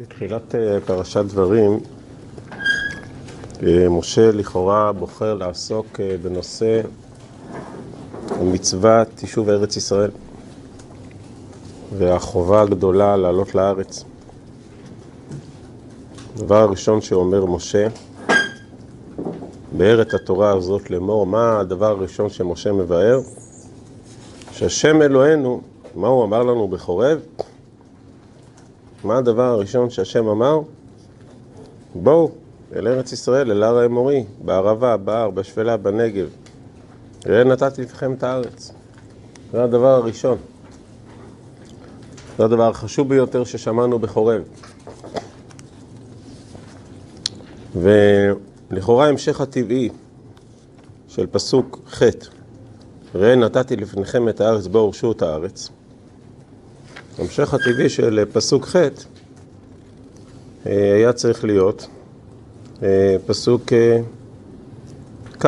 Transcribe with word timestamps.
בתחילת 0.00 0.54
אה, 0.54 0.78
פרשת 0.86 1.24
דברים, 1.24 1.80
אה, 3.62 3.88
משה 3.88 4.32
לכאורה 4.32 4.92
בוחר 4.92 5.34
לעסוק 5.34 6.00
אה, 6.00 6.16
בנושא 6.22 6.80
מצוות 8.42 9.22
יישוב 9.22 9.48
ארץ 9.48 9.76
ישראל 9.76 10.10
והחובה 11.98 12.62
הגדולה 12.62 13.16
לעלות 13.16 13.54
לארץ. 13.54 14.04
הדבר 16.36 16.62
הראשון 16.62 17.00
שאומר 17.00 17.44
משה, 17.46 17.88
באר 19.72 20.02
את 20.02 20.14
התורה 20.14 20.52
הזאת 20.52 20.90
לאמור, 20.90 21.26
מה 21.26 21.60
הדבר 21.60 21.86
הראשון 21.90 22.30
שמשה 22.30 22.72
מבאר? 22.72 23.20
שהשם 24.52 25.02
אלוהינו, 25.02 25.60
מה 25.94 26.08
הוא 26.08 26.24
אמר 26.24 26.42
לנו 26.42 26.68
בחורב? 26.68 27.18
מה 29.04 29.18
הדבר 29.18 29.42
הראשון 29.42 29.90
שהשם 29.90 30.28
אמר? 30.28 30.60
בואו 31.94 32.30
אל 32.76 32.88
ארץ 32.88 33.12
ישראל, 33.12 33.50
אל 33.50 33.62
הר 33.62 33.78
האמורי, 33.78 34.24
בערבה, 34.44 34.96
בהר, 34.96 35.30
בשפלה, 35.30 35.76
בנגב. 35.76 36.28
ראה 37.26 37.44
נתתי 37.44 37.82
לפניכם 37.82 38.12
את 38.12 38.22
הארץ. 38.22 38.72
זה 39.52 39.64
הדבר 39.64 39.94
הראשון. 39.94 40.38
זה 42.38 42.44
הדבר 42.44 42.68
החשוב 42.68 43.08
ביותר 43.08 43.44
ששמענו 43.44 43.98
בחורב. 43.98 44.42
ולכאורה 47.74 49.08
המשך 49.08 49.40
הטבעי 49.40 49.88
של 51.08 51.26
פסוק 51.26 51.80
ח' 51.88 52.02
ראה 53.14 53.36
נתתי 53.36 53.76
לפניכם 53.76 54.28
את 54.28 54.40
הארץ, 54.40 54.66
בואו 54.66 54.82
הורשו 54.82 55.12
את 55.12 55.22
הארץ. 55.22 55.70
המשך 57.18 57.54
הטבעי 57.54 57.88
של 57.88 58.24
פסוק 58.32 58.66
ח' 58.66 58.76
היה 60.64 61.12
צריך 61.12 61.44
להיות 61.44 61.86
פסוק 63.26 63.72
כ' 65.38 65.46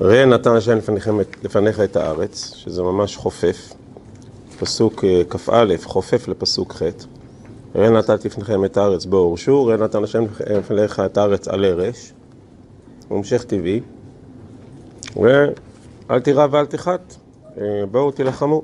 ראה 0.00 0.24
נתן 0.24 0.50
השם 0.50 0.78
לפניך 1.42 1.80
את 1.80 1.96
הארץ, 1.96 2.52
שזה 2.56 2.82
ממש 2.82 3.16
חופף, 3.16 3.72
פסוק 4.58 5.04
כ"א 5.30 5.74
חופף 5.84 6.28
לפסוק 6.28 6.72
ח' 6.72 6.82
ראה 7.74 7.90
נתתי 7.90 8.28
לפניכם 8.28 8.64
את 8.64 8.76
הארץ 8.76 9.04
בואו 9.04 9.22
הורשו, 9.22 9.66
ראה 9.66 9.76
נתן 9.76 10.04
השם 10.04 10.24
לפניך 10.50 11.00
את 11.00 11.16
הארץ 11.16 11.48
על 11.48 11.64
ארש, 11.64 12.12
המשך 13.10 13.44
טבעי, 13.44 13.80
ואל 15.16 16.20
תירא 16.22 16.46
ואל 16.50 16.66
תחת, 16.66 17.14
בואו 17.90 18.10
תילחמו. 18.10 18.62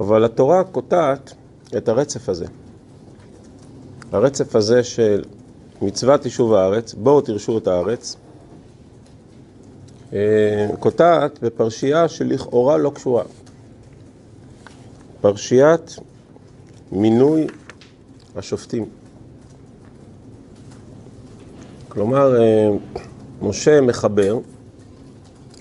אבל 0.00 0.24
התורה 0.24 0.64
קוטעת 0.64 1.34
את 1.76 1.88
הרצף 1.88 2.28
הזה. 2.28 2.46
הרצף 4.12 4.56
הזה 4.56 4.82
של 4.82 5.24
מצוות 5.82 6.24
יישוב 6.24 6.54
הארץ, 6.54 6.94
בואו 6.94 7.20
תרשו 7.20 7.58
את 7.58 7.66
הארץ, 7.66 8.16
קוטעת 10.78 11.38
בפרשייה 11.42 12.08
שלכאורה 12.08 12.76
לא 12.76 12.90
קשורה. 12.94 13.22
פרשיית 15.20 15.96
מינוי 16.92 17.46
השופטים. 18.36 18.88
כלומר, 21.88 22.36
משה 23.42 23.80
מחבר 23.80 24.38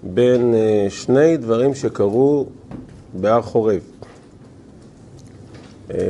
בין 0.04 0.54
שני 0.90 1.38
דברים 1.38 1.76
שקרו 1.76 2.46
בהר 3.14 3.42
חורב. 3.42 3.93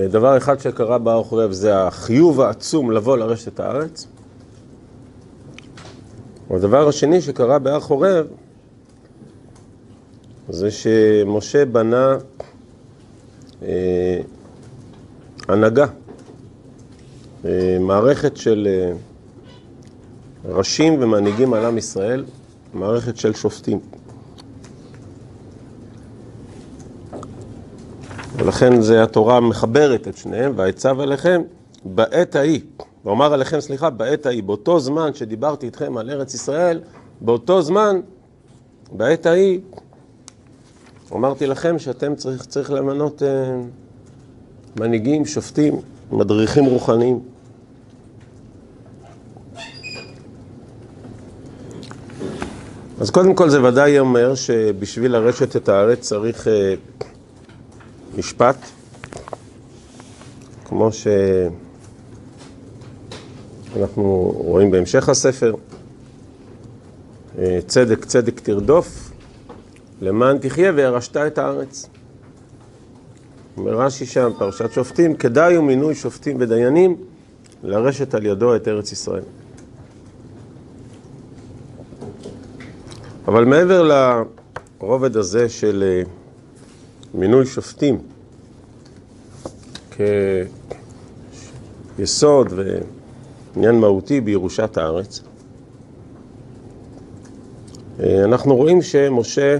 דבר 0.09 0.37
אחד 0.37 0.59
שקרה 0.59 0.97
בהר 0.97 1.23
חורב 1.23 1.51
זה 1.51 1.83
החיוב 1.83 2.41
העצום 2.41 2.91
לבוא 2.91 3.17
לרשת 3.17 3.59
הארץ. 3.59 4.07
והדבר 6.49 6.87
השני 6.87 7.21
שקרה 7.21 7.59
בהר 7.59 7.79
חורב 7.79 8.25
זה 10.49 10.71
שמשה 10.71 11.65
בנה 11.65 12.17
אה, 13.63 14.21
הנהגה, 15.47 15.85
אה, 17.45 17.77
מערכת 17.79 18.37
של 18.37 18.67
אה, 18.69 18.93
ראשים 20.45 21.01
ומנהיגים 21.01 21.53
על 21.53 21.65
עם 21.65 21.77
ישראל, 21.77 22.25
מערכת 22.73 23.17
של 23.17 23.33
שופטים. 23.33 23.79
ולכן 28.43 28.81
זה 28.81 29.03
התורה 29.03 29.39
מחברת 29.39 30.07
את 30.07 30.17
שניהם, 30.17 30.53
והעצב 30.55 30.99
עליכם 30.99 31.41
בעת 31.85 32.35
ההיא, 32.35 32.61
ואומר 33.05 33.33
עליכם 33.33 33.61
סליחה, 33.61 33.89
בעת 33.89 34.25
ההיא, 34.25 34.43
באותו 34.43 34.79
זמן 34.79 35.13
שדיברתי 35.13 35.65
איתכם 35.65 35.97
על 35.97 36.09
ארץ 36.09 36.33
ישראל, 36.33 36.79
באותו 37.21 37.61
זמן, 37.61 37.99
בעת 38.91 39.25
ההיא, 39.25 39.59
אמרתי 41.13 41.47
לכם 41.47 41.79
שאתם 41.79 42.15
צריך, 42.15 42.45
צריך 42.45 42.71
למנות 42.71 43.23
אה, 43.23 43.55
מנהיגים, 44.79 45.25
שופטים, 45.25 45.75
מדריכים 46.11 46.65
רוחניים. 46.65 47.19
אז 52.99 53.11
קודם 53.11 53.33
כל 53.33 53.49
זה 53.49 53.63
ודאי 53.63 53.99
אומר 53.99 54.35
שבשביל 54.35 55.11
לרשת 55.11 55.55
את 55.55 55.69
הארץ 55.69 55.99
צריך 55.99 56.47
אה, 56.47 56.73
משפט, 58.17 58.57
כמו 60.65 60.89
שאנחנו 63.73 64.33
רואים 64.37 64.71
בהמשך 64.71 65.09
הספר, 65.09 65.55
צדק 67.67 68.05
צדק 68.05 68.39
תרדוף, 68.39 69.11
למען 70.01 70.37
תחיה 70.37 70.71
וירשת 70.75 71.17
את 71.17 71.37
הארץ. 71.37 71.89
אומר 73.57 73.71
רש"י 73.81 74.05
שם, 74.05 74.31
פרשת 74.37 74.71
שופטים, 74.71 75.15
כדאי 75.15 75.55
הוא 75.55 75.65
מינוי 75.65 75.95
שופטים 75.95 76.37
ודיינים 76.39 76.95
לרשת 77.63 78.13
על 78.13 78.25
ידו 78.25 78.55
את 78.55 78.67
ארץ 78.67 78.91
ישראל. 78.91 79.23
אבל 83.27 83.45
מעבר 83.45 83.89
לרובד 84.79 85.17
הזה 85.17 85.49
של 85.49 86.03
מינוי 87.13 87.45
שופטים 87.45 88.01
כיסוד 91.95 92.53
ועניין 93.55 93.75
מהותי 93.75 94.21
בירושת 94.21 94.77
הארץ, 94.77 95.21
אנחנו 97.99 98.55
רואים 98.55 98.81
שמשה 98.81 99.57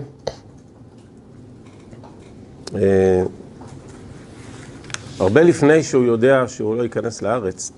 הרבה 5.19 5.43
לפני 5.43 5.83
שהוא 5.83 6.03
יודע 6.03 6.43
שהוא 6.47 6.75
לא 6.75 6.83
ייכנס 6.83 7.21
לארץ, 7.21 7.71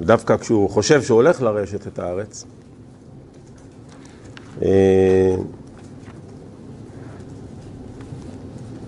דווקא 0.00 0.36
כשהוא 0.36 0.70
חושב 0.70 1.02
שהוא 1.02 1.16
הולך 1.16 1.42
לרשת 1.42 1.86
את 1.86 1.98
הארץ, 1.98 2.44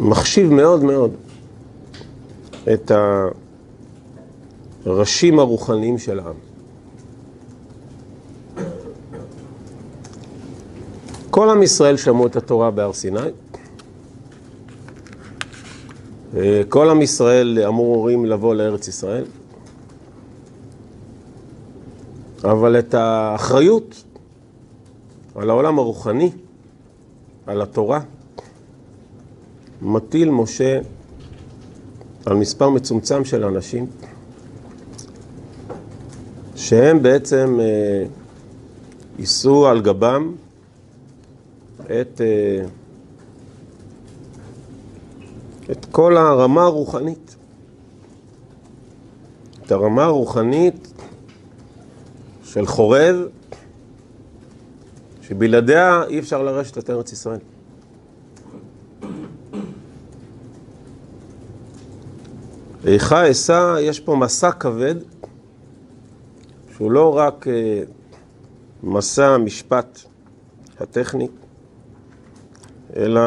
מחשיב 0.03 0.53
מאוד 0.53 0.85
מאוד 0.85 1.11
את 2.73 2.93
הראשים 4.87 5.39
הרוחניים 5.39 5.99
של 5.99 6.21
העם. 6.21 6.35
כל 11.31 11.51
עם 11.51 11.63
ישראל 11.63 11.97
שמעו 11.97 12.27
את 12.27 12.37
התורה 12.37 12.71
בהר 12.71 12.93
סיני. 12.93 13.21
כל 16.69 16.91
עם 16.91 17.03
ישראל 17.03 17.59
אמורים 17.67 18.25
לבוא 18.25 18.55
לארץ 18.55 18.89
ישראל. 18.89 19.25
אבל 22.45 22.79
את 22.79 22.95
האחריות 22.95 24.05
על 25.35 25.51
העולם 25.51 25.79
הרוחני, 25.79 26.31
על 27.47 27.63
התורה, 27.63 28.01
מטיל 29.83 30.31
משה 30.31 30.81
על 32.27 32.37
מספר 32.37 32.71
מצומצם 32.71 33.25
של 33.25 33.45
אנשים 33.45 33.87
שהם 36.57 37.03
בעצם 37.03 37.59
אה, 37.61 38.05
יישאו 39.19 39.67
על 39.67 39.81
גבם 39.81 40.33
את, 41.85 42.21
אה, 42.21 42.65
את 45.71 45.87
כל 45.91 46.17
הרמה 46.17 46.63
הרוחנית. 46.63 47.37
את 49.67 49.73
הרמה 49.73 50.05
הרוחנית 50.05 50.93
של 52.45 52.67
חורב, 52.67 53.17
שבלעדיה 55.23 56.03
אי 56.09 56.19
אפשר 56.19 56.43
לרשת 56.43 56.79
את 56.79 56.91
ארץ 56.91 57.13
ישראל. 57.13 57.52
איכה 62.87 63.31
אשא, 63.31 63.77
יש 63.81 64.01
פה 64.01 64.17
מסע 64.17 64.53
כבד, 64.53 64.95
שהוא 66.75 66.91
לא 66.91 67.17
רק 67.17 67.49
אה, 67.49 67.83
מסע 68.83 69.27
המשפט 69.27 70.01
הטכני, 70.81 71.29
אלא 72.97 73.23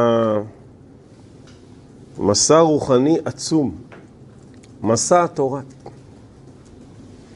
מסע 2.19 2.60
רוחני 2.60 3.18
עצום, 3.25 3.75
מסע 4.81 5.24
התורה. 5.24 5.62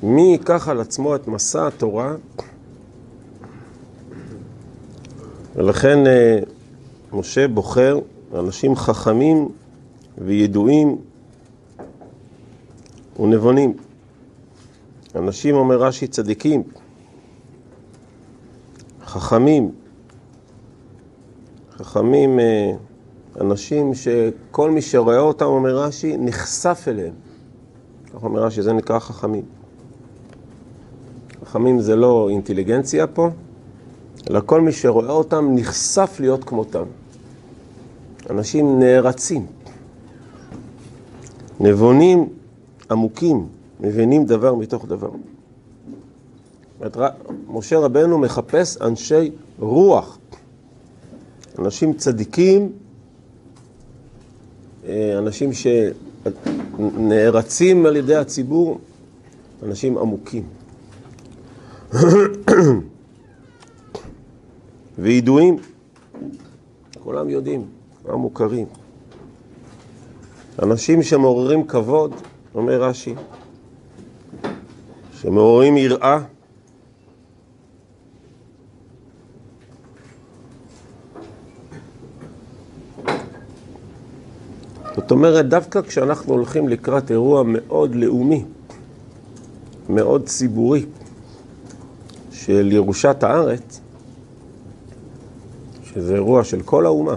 מי 0.03 0.21
ייקח 0.21 0.67
על 0.67 0.81
עצמו 0.81 1.15
את 1.15 1.27
מסע 1.27 1.67
התורה? 1.67 2.15
ולכן 5.55 6.07
אה, 6.07 6.39
משה 7.13 7.47
בוחר 7.47 7.99
אנשים 8.33 8.75
חכמים 8.75 9.49
וידועים 10.17 10.97
ונבונים. 13.19 13.73
אנשים, 15.15 15.55
אומר 15.55 15.77
רש"י, 15.77 16.07
צדיקים, 16.07 16.63
חכמים, 19.05 19.71
חכמים, 21.77 22.39
אה, 22.39 22.71
אנשים 23.41 23.93
שכל 23.93 24.71
מי 24.71 24.81
שרואה 24.81 25.19
אותם, 25.19 25.45
אומר 25.45 25.77
רש"י, 25.77 26.17
נחשף 26.17 26.85
אליהם. 26.87 27.13
כך 28.13 28.23
אומר 28.23 28.43
רש"י, 28.43 28.61
זה 28.61 28.73
נקרא 28.73 28.99
חכמים. 28.99 29.45
חכמים 31.45 31.79
זה 31.79 31.95
לא 31.95 32.29
אינטליגנציה 32.29 33.07
פה, 33.07 33.29
אלא 34.29 34.41
כל 34.45 34.61
מי 34.61 34.71
שרואה 34.71 35.11
אותם 35.11 35.55
נחשף 35.55 36.17
להיות 36.19 36.43
כמותם. 36.43 36.83
אנשים 38.29 38.79
נערצים, 38.79 39.45
נבונים 41.59 42.29
עמוקים, 42.91 43.47
מבינים 43.79 44.25
דבר 44.25 44.55
מתוך 44.55 44.85
דבר. 44.85 45.09
משה 47.49 47.79
רבנו 47.79 48.17
מחפש 48.17 48.81
אנשי 48.81 49.31
רוח, 49.59 50.17
אנשים 51.59 51.93
צדיקים, 51.93 52.71
אה, 54.87 55.17
אנשים 55.17 55.49
שנערצים 56.77 57.85
על 57.85 57.95
ידי 57.95 58.15
הציבור, 58.15 58.79
אנשים 59.63 59.97
עמוקים. 59.97 60.43
וידועים, 64.99 65.57
כולם 67.03 67.29
יודעים, 67.29 67.65
כולם 68.03 68.19
מוכרים. 68.19 68.65
אנשים 70.61 71.03
שמעוררים 71.03 71.67
כבוד, 71.67 72.13
אומר 72.59 72.83
רש"י, 72.83 73.15
שמעוררים 75.21 75.77
יראה. 75.77 76.19
זאת 84.95 85.11
אומרת, 85.11 85.49
דווקא 85.49 85.81
כשאנחנו 85.81 86.33
הולכים 86.33 86.69
לקראת 86.69 87.11
אירוע 87.11 87.43
מאוד 87.45 87.95
לאומי, 87.95 88.45
מאוד 89.89 90.25
ציבורי, 90.25 90.85
של 92.31 92.71
ירושת 92.71 93.23
הארץ, 93.23 93.81
שזה 95.83 96.15
אירוע 96.15 96.43
של 96.43 96.61
כל 96.61 96.85
האומה. 96.85 97.15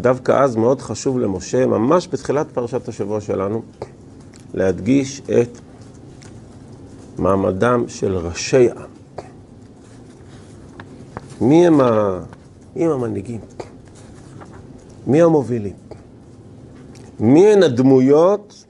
דווקא 0.00 0.32
אז 0.32 0.56
מאוד 0.56 0.80
חשוב 0.80 1.18
למשה, 1.18 1.66
ממש 1.66 2.08
בתחילת 2.12 2.46
פרשת 2.52 2.88
השבוע 2.88 3.20
שלנו, 3.20 3.62
להדגיש 4.54 5.20
את 5.20 5.58
מעמדם 7.18 7.84
של 7.88 8.16
ראשי 8.16 8.68
העם. 8.70 8.90
מי 11.40 11.66
הם, 11.66 11.80
ה... 11.80 12.20
מי 12.76 12.84
הם 12.84 12.90
המנהיגים? 12.90 13.40
מי 15.06 15.22
המובילים? 15.22 15.72
מי 17.20 17.46
הן 17.52 17.62
הדמויות 17.62 18.64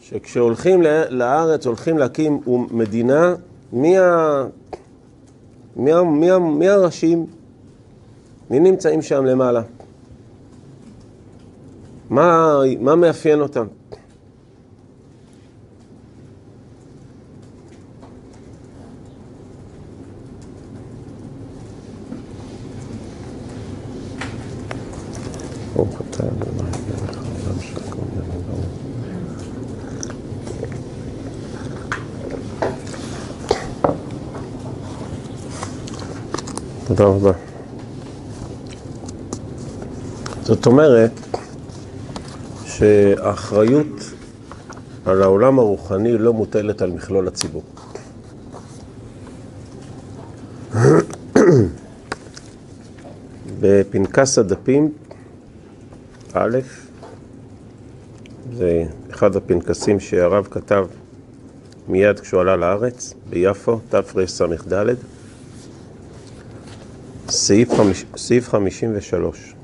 שכשהולכים 0.00 0.82
לארץ, 1.10 1.66
הולכים 1.66 1.98
להקים 1.98 2.40
מדינה, 2.70 3.34
מי, 3.72 3.98
ה... 3.98 4.44
מי, 5.76 5.92
ה... 5.92 6.02
מי, 6.02 6.30
ה... 6.30 6.38
מי 6.38 6.68
הראשים? 6.68 7.26
מי 8.50 8.60
נמצאים 8.60 9.02
שם 9.02 9.24
למעלה? 9.24 9.62
מה, 12.10 12.58
מה 12.80 12.94
מאפיין 12.96 13.40
אותם? 13.40 13.66
תודה 36.86 37.04
רבה. 37.04 37.45
זאת 40.46 40.66
אומרת 40.66 41.10
שהאחריות 42.64 44.12
על 45.04 45.22
העולם 45.22 45.58
הרוחני 45.58 46.18
לא 46.18 46.32
מוטלת 46.32 46.82
על 46.82 46.90
מכלול 46.90 47.28
הציבור. 47.28 47.62
בפנקס 53.60 54.38
הדפים, 54.38 54.92
א', 56.32 56.58
זה 58.56 58.84
אחד 59.10 59.36
הפנקסים 59.36 60.00
שהרב 60.00 60.48
כתב 60.50 60.86
מיד 61.88 62.20
כשהוא 62.20 62.40
עלה 62.40 62.56
לארץ, 62.56 63.14
ביפו, 63.30 63.80
תרס"ד, 63.88 64.94
סעיף, 67.28 67.74
חמיש, 67.74 68.04
סעיף 68.16 68.48
53. 68.48 69.55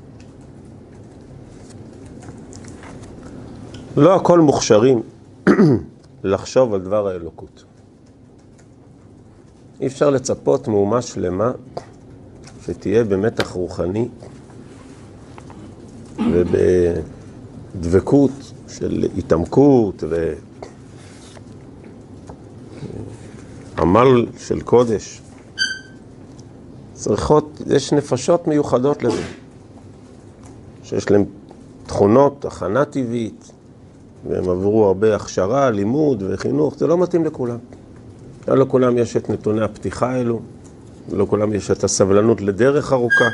לא 3.97 4.15
הכל 4.15 4.39
מוכשרים 4.39 5.01
לחשוב 6.23 6.73
על 6.73 6.81
דבר 6.81 7.07
האלוקות. 7.07 7.63
אי 9.81 9.87
אפשר 9.87 10.09
לצפות 10.09 10.67
מאומה 10.67 11.01
שלמה 11.01 11.51
שתהיה 12.65 13.03
במתח 13.03 13.51
רוחני 13.51 14.07
ובדבקות 17.75 18.31
של 18.67 19.07
התעמקות 19.17 20.03
ועמל 23.77 24.25
של 24.37 24.61
קודש. 24.61 25.21
צריכות, 26.93 27.61
יש 27.67 27.93
נפשות 27.93 28.47
מיוחדות 28.47 29.03
לזה, 29.03 29.23
שיש 30.83 31.11
להן 31.11 31.25
תכונות, 31.85 32.45
הכנה 32.45 32.85
טבעית, 32.85 33.42
והם 34.27 34.49
עברו 34.49 34.85
הרבה 34.85 35.15
הכשרה, 35.15 35.69
לימוד 35.71 36.23
וחינוך, 36.29 36.77
זה 36.77 36.87
לא 36.87 36.97
מתאים 36.97 37.25
לכולם. 37.25 37.57
לא 38.47 38.57
לכולם 38.57 38.97
יש 38.97 39.17
את 39.17 39.29
נתוני 39.29 39.61
הפתיחה 39.61 40.11
האלו, 40.11 40.39
לא 41.11 41.23
לכולם 41.23 41.53
יש 41.53 41.71
את 41.71 41.83
הסבלנות 41.83 42.41
לדרך 42.41 42.93
ארוכה. 42.93 43.25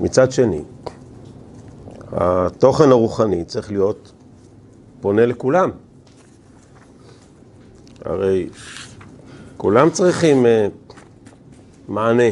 מצד 0.00 0.32
שני, 0.32 0.62
התוכן 2.12 2.90
הרוחני 2.90 3.44
צריך 3.44 3.70
להיות 3.70 4.12
פונה 5.00 5.26
לכולם. 5.26 5.70
הרי 8.04 8.48
כולם 9.56 9.90
צריכים 9.90 10.46
uh, 10.46 10.48
מענה, 11.88 12.30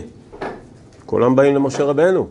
כולם 1.07 1.37
באים 1.37 1.55
למשה 1.55 1.85
רבנו. 1.85 2.29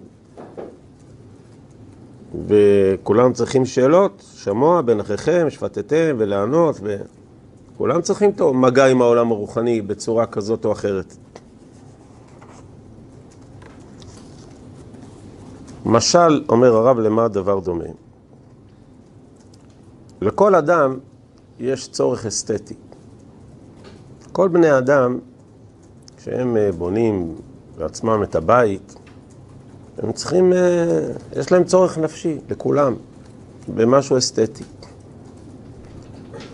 וכולם 2.48 3.34
צריכים 3.34 3.66
שאלות, 3.66 4.24
שמוע 4.36 4.82
בין 4.82 5.00
אחיכם, 5.00 5.48
שפטתם 5.50 6.16
ולענות, 6.18 6.80
וכולם 6.82 8.02
צריכים 8.02 8.30
את 8.30 8.42
מגע 8.42 8.86
עם 8.86 9.02
העולם 9.02 9.32
הרוחני 9.32 9.82
בצורה 9.82 10.26
כזאת 10.26 10.66
או 10.66 10.72
אחרת. 10.72 11.16
משל, 15.86 16.44
אומר 16.50 16.76
הרב, 16.76 17.00
למה 17.00 17.26
הדבר 17.26 17.60
דומה? 17.60 17.86
לכל 20.22 20.56
אדם 20.56 20.98
יש 21.60 21.88
צורך 21.88 22.26
אסתטי. 22.26 22.74
כל 24.32 24.48
בני 24.48 24.70
האדם, 24.70 25.20
כשהם 26.18 26.58
אה, 26.58 26.72
בונים 26.72 27.36
לעצמם 27.78 28.24
את 28.24 28.36
הבית, 28.36 28.96
הם 29.98 30.12
צריכים, 30.12 30.54
אה, 30.54 31.00
יש 31.36 31.52
להם 31.52 31.64
צורך 31.64 31.98
נפשי, 31.98 32.38
לכולם, 32.50 32.96
במשהו 33.76 34.18
אסתטי. 34.18 34.64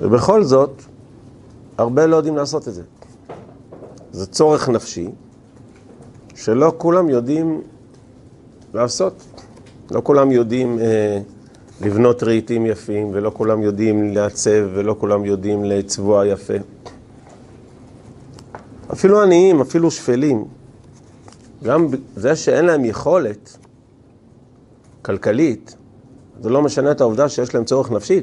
ובכל 0.01 0.43
זאת, 0.43 0.81
הרבה 1.77 2.05
לא 2.05 2.15
יודעים 2.15 2.37
לעשות 2.37 2.67
את 2.67 2.73
זה. 2.73 2.83
זה 4.11 4.25
צורך 4.25 4.69
נפשי 4.69 5.09
שלא 6.35 6.73
כולם 6.77 7.09
יודעים 7.09 7.61
לעשות. 8.73 9.13
לא 9.91 10.01
כולם 10.03 10.31
יודעים 10.31 10.79
אה, 10.79 11.19
לבנות 11.81 12.23
רהיטים 12.23 12.65
יפים, 12.65 13.09
ולא 13.13 13.31
כולם 13.33 13.61
יודעים 13.61 14.13
לעצב, 14.13 14.67
ולא 14.73 14.95
כולם 14.99 15.25
יודעים 15.25 15.63
לצבוע 15.63 16.27
יפה. 16.27 16.53
אפילו 18.93 19.21
עניים, 19.21 19.61
אפילו 19.61 19.91
שפלים, 19.91 20.45
גם 21.63 21.87
זה 22.15 22.35
שאין 22.35 22.65
להם 22.65 22.85
יכולת 22.85 23.57
כלכלית, 25.01 25.75
זה 26.41 26.49
לא 26.49 26.61
משנה 26.61 26.91
את 26.91 27.01
העובדה 27.01 27.29
שיש 27.29 27.55
להם 27.55 27.65
צורך 27.65 27.91
נפשי. 27.91 28.21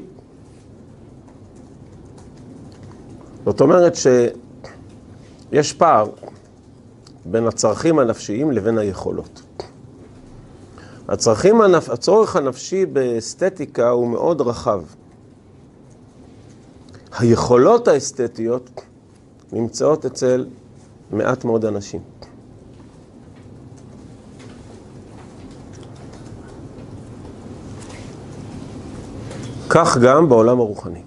זאת 3.44 3.60
אומרת 3.60 3.94
שיש 3.94 5.72
פער 5.72 6.10
בין 7.24 7.46
הצרכים 7.46 7.98
הנפשיים 7.98 8.50
לבין 8.50 8.78
היכולות. 8.78 9.42
הצרכים, 11.08 11.60
הנפ... 11.60 11.90
הצורך 11.90 12.36
הנפשי 12.36 12.86
באסתטיקה 12.86 13.88
הוא 13.88 14.08
מאוד 14.08 14.40
רחב. 14.40 14.82
היכולות 17.18 17.88
האסתטיות 17.88 18.70
נמצאות 19.52 20.06
אצל 20.06 20.46
מעט 21.10 21.44
מאוד 21.44 21.64
אנשים. 21.64 22.00
כך 29.80 29.98
גם 29.98 30.28
בעולם 30.28 30.60
הרוחני. 30.60 31.02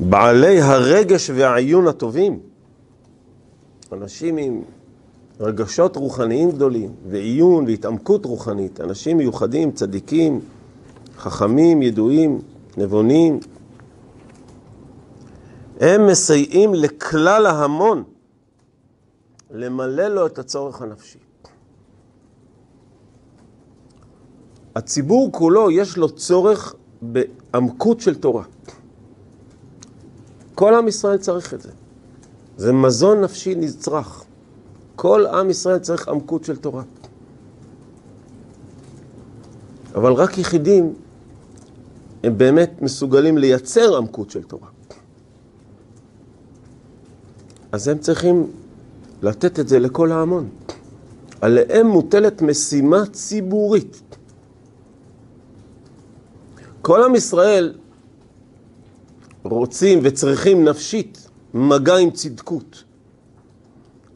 בעלי 0.00 0.60
הרגש 0.60 1.30
והעיון 1.30 1.86
הטובים, 1.86 2.40
אנשים 3.92 4.36
עם 4.36 4.62
רגשות 5.40 5.96
רוחניים 5.96 6.50
גדולים, 6.50 6.92
ועיון 7.08 7.64
והתעמקות 7.64 8.24
רוחנית, 8.24 8.80
אנשים 8.80 9.16
מיוחדים, 9.16 9.72
צדיקים, 9.72 10.40
חכמים, 11.18 11.82
ידועים, 11.82 12.40
נבונים, 12.76 13.40
הם 15.80 16.06
מסייעים 16.06 16.74
לכלל 16.74 17.46
ההמון 17.46 18.02
למלא 19.50 20.08
לו 20.08 20.26
את 20.26 20.38
הצורך 20.38 20.82
הנפשי. 20.82 21.29
הציבור 24.76 25.32
כולו 25.32 25.70
יש 25.70 25.96
לו 25.96 26.10
צורך 26.10 26.74
בעמקות 27.02 28.00
של 28.00 28.14
תורה. 28.14 28.44
כל 30.54 30.74
עם 30.74 30.88
ישראל 30.88 31.18
צריך 31.18 31.54
את 31.54 31.60
זה. 31.60 31.70
זה 32.56 32.72
מזון 32.72 33.20
נפשי 33.20 33.54
נצרך. 33.54 34.24
כל 34.96 35.26
עם 35.26 35.50
ישראל 35.50 35.78
צריך 35.78 36.08
עמקות 36.08 36.44
של 36.44 36.56
תורה. 36.56 36.82
אבל 39.94 40.12
רק 40.12 40.38
יחידים 40.38 40.94
הם 42.24 42.38
באמת 42.38 42.82
מסוגלים 42.82 43.38
לייצר 43.38 43.96
עמקות 43.96 44.30
של 44.30 44.42
תורה. 44.42 44.68
אז 47.72 47.88
הם 47.88 47.98
צריכים 47.98 48.50
לתת 49.22 49.60
את 49.60 49.68
זה 49.68 49.78
לכל 49.78 50.12
ההמון. 50.12 50.48
עליהם 51.40 51.86
מוטלת 51.86 52.42
משימה 52.42 53.06
ציבורית. 53.12 54.09
כל 56.82 57.02
עם 57.02 57.14
ישראל 57.14 57.74
רוצים 59.42 59.98
וצריכים 60.02 60.64
נפשית 60.64 61.28
מגע 61.54 61.96
עם 61.96 62.10
צדקות, 62.10 62.84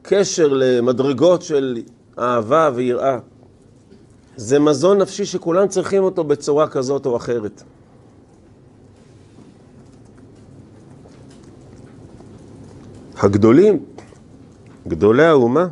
קשר 0.03 0.49
למדרגות 0.53 1.43
של 1.43 1.83
אהבה 2.19 2.71
ויראה. 2.75 3.19
זה 4.37 4.59
מזון 4.59 4.99
נפשי 4.99 5.25
שכולם 5.25 5.69
צריכים 5.69 6.03
אותו 6.03 6.25
בצורה 6.25 6.69
כזאת 6.69 7.07
או 7.07 7.17
אחרת. 7.17 7.63
הגדולים, 13.17 13.85
גדולי 14.89 15.25
האומה, 15.25 15.67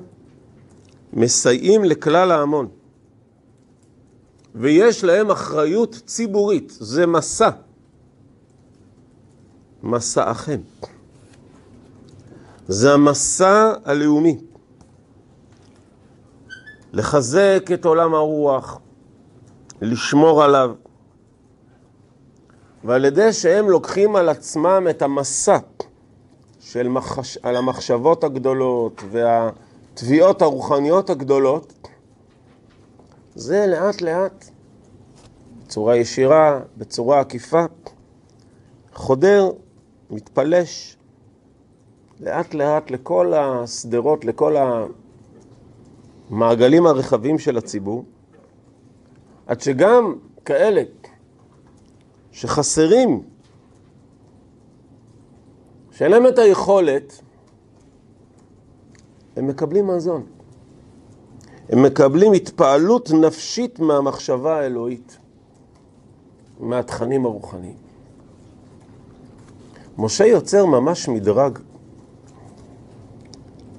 מסייעים 1.12 1.84
לכלל 1.84 2.30
ההמון. 2.30 2.68
ויש 4.54 5.04
להם 5.04 5.30
אחריות 5.30 6.00
ציבורית, 6.06 6.72
זה 6.80 7.06
מסע. 7.06 7.50
מסעכם. 9.82 10.60
זה 12.68 12.94
המסע 12.94 13.72
הלאומי. 13.84 14.38
לחזק 16.92 17.66
את 17.74 17.84
עולם 17.84 18.14
הרוח, 18.14 18.78
לשמור 19.80 20.42
עליו, 20.42 20.70
ועל 22.84 23.04
ידי 23.04 23.32
שהם 23.32 23.70
לוקחים 23.70 24.16
על 24.16 24.28
עצמם 24.28 24.86
את 24.90 25.02
המסע 25.02 25.58
של 26.60 26.88
מחש... 26.88 27.38
על 27.42 27.56
המחשבות 27.56 28.24
הגדולות 28.24 29.02
והתביעות 29.10 30.42
הרוחניות 30.42 31.10
הגדולות, 31.10 31.81
זה 33.34 33.66
לאט 33.66 34.00
לאט, 34.00 34.50
בצורה 35.64 35.96
ישירה, 35.96 36.60
בצורה 36.76 37.20
עקיפה, 37.20 37.64
חודר, 38.94 39.50
מתפלש 40.10 40.96
לאט 42.20 42.54
לאט 42.54 42.90
לכל 42.90 43.34
השדרות, 43.34 44.24
לכל 44.24 44.56
המעגלים 46.30 46.86
הרחבים 46.86 47.38
של 47.38 47.56
הציבור, 47.56 48.04
עד 49.46 49.60
שגם 49.60 50.14
כאלה 50.44 50.82
שחסרים, 52.32 53.22
שאין 55.90 56.10
להם 56.10 56.26
את 56.26 56.38
היכולת, 56.38 57.20
הם 59.36 59.46
מקבלים 59.46 59.86
מזון. 59.86 60.26
הם 61.68 61.82
מקבלים 61.82 62.32
התפעלות 62.32 63.10
נפשית 63.10 63.78
מהמחשבה 63.78 64.60
האלוהית, 64.60 65.16
מהתכנים 66.60 67.24
הרוחניים. 67.24 67.76
משה 69.98 70.26
יוצר 70.26 70.66
ממש 70.66 71.08
מדרג. 71.08 71.58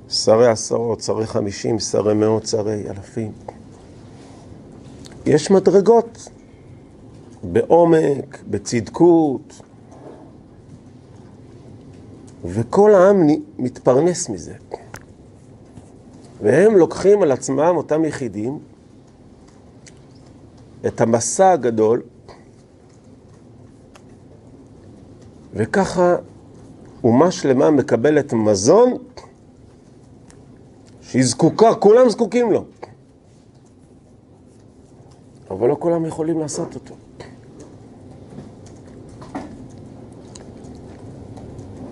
שרי 0.09 0.47
עשרות, 0.47 1.01
שרי 1.01 1.27
חמישים, 1.27 1.79
שרי 1.79 2.13
מאות, 2.13 2.47
שרי 2.47 2.89
אלפים. 2.89 3.31
יש 5.25 5.51
מדרגות 5.51 6.29
בעומק, 7.43 8.43
בצדקות, 8.49 9.61
וכל 12.45 12.95
העם 12.95 13.27
מתפרנס 13.57 14.29
מזה. 14.29 14.53
והם 16.43 16.77
לוקחים 16.77 17.21
על 17.21 17.31
עצמם, 17.31 17.73
אותם 17.77 18.05
יחידים, 18.05 18.59
את 20.87 21.01
המסע 21.01 21.51
הגדול, 21.51 22.01
וככה 25.53 26.15
אומה 27.03 27.31
שלמה 27.31 27.71
מקבלת 27.71 28.33
מזון 28.33 28.93
שהיא 31.01 31.23
זקוקה, 31.23 31.75
כולם 31.75 32.09
זקוקים 32.09 32.51
לו. 32.51 32.65
אבל 35.51 35.69
לא 35.69 35.77
כולם 35.79 36.05
יכולים 36.05 36.39
לעשות 36.39 36.75
אותו. 36.75 36.95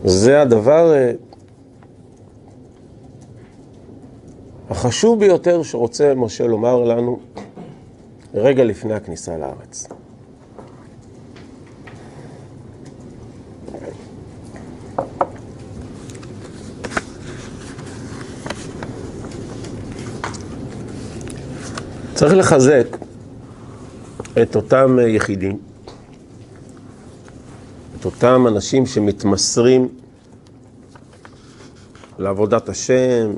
זה 0.04 0.42
הדבר 0.42 0.94
אה, 0.94 1.12
החשוב 4.72 5.20
ביותר 5.20 5.64
שרוצה 5.64 6.14
משה 6.16 6.48
לומר 6.48 6.84
לנו 6.84 7.20
רגע 8.34 8.64
לפני 8.64 8.94
הכניסה 8.94 9.38
לארץ. 9.38 9.88
צריך 22.14 22.34
לחזק 22.34 22.98
את 24.42 24.56
אותם 24.56 24.98
יחידים, 25.08 25.60
את 28.00 28.06
אותם 28.06 28.48
אנשים 28.48 28.86
שמתמסרים 28.86 29.88
לעבודת 32.20 32.70
השם, 32.70 33.34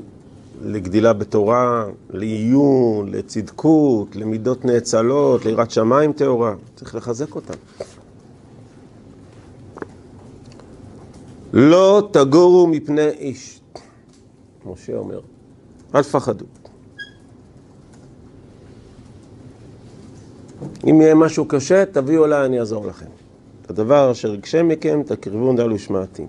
לגדילה 0.62 1.12
בתורה, 1.12 1.86
לעיון, 2.10 3.08
לצדקות, 3.08 4.16
למידות 4.16 4.64
נאצלות, 4.64 5.44
ליראת 5.44 5.70
שמיים 5.70 6.12
טהורה. 6.12 6.54
צריך 6.74 6.94
לחזק 6.94 7.34
אותם. 7.34 7.54
לא 11.52 12.08
תגורו 12.12 12.66
מפני 12.66 13.08
איש, 13.08 13.60
משה 14.66 14.96
אומר, 14.96 15.20
אל 15.94 16.02
תפחדו. 16.02 16.44
אם 20.90 21.00
יהיה 21.00 21.14
משהו 21.14 21.44
קשה, 21.44 21.86
תביאו 21.86 22.24
אליי, 22.24 22.46
אני 22.46 22.60
אעזור 22.60 22.86
לכם. 22.86 23.06
את 23.62 23.70
הדבר 23.70 24.10
אשר 24.10 24.34
יקשה 24.34 24.62
מכם, 24.62 25.02
תקרבו 25.06 25.52
נדל 25.52 25.72
ושמעתי. 25.72 26.26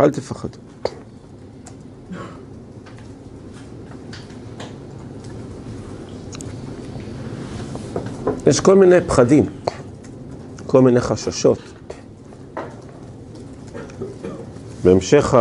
אל 0.00 0.10
תפחדו. 0.10 0.58
יש 8.52 8.60
כל 8.60 8.74
מיני 8.74 9.00
פחדים, 9.00 9.44
כל 10.66 10.82
מיני 10.82 11.00
חששות. 11.00 11.58
בהמשך 14.84 15.34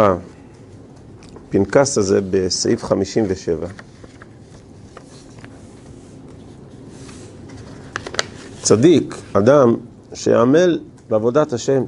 הפנקס 1.49 1.97
הזה 1.97 2.19
בסעיף 2.29 2.83
57, 2.83 3.67
צדיק, 8.61 9.15
אדם 9.33 9.75
שעמל 10.13 10.79
בעבודת 11.09 11.53
השם 11.53 11.83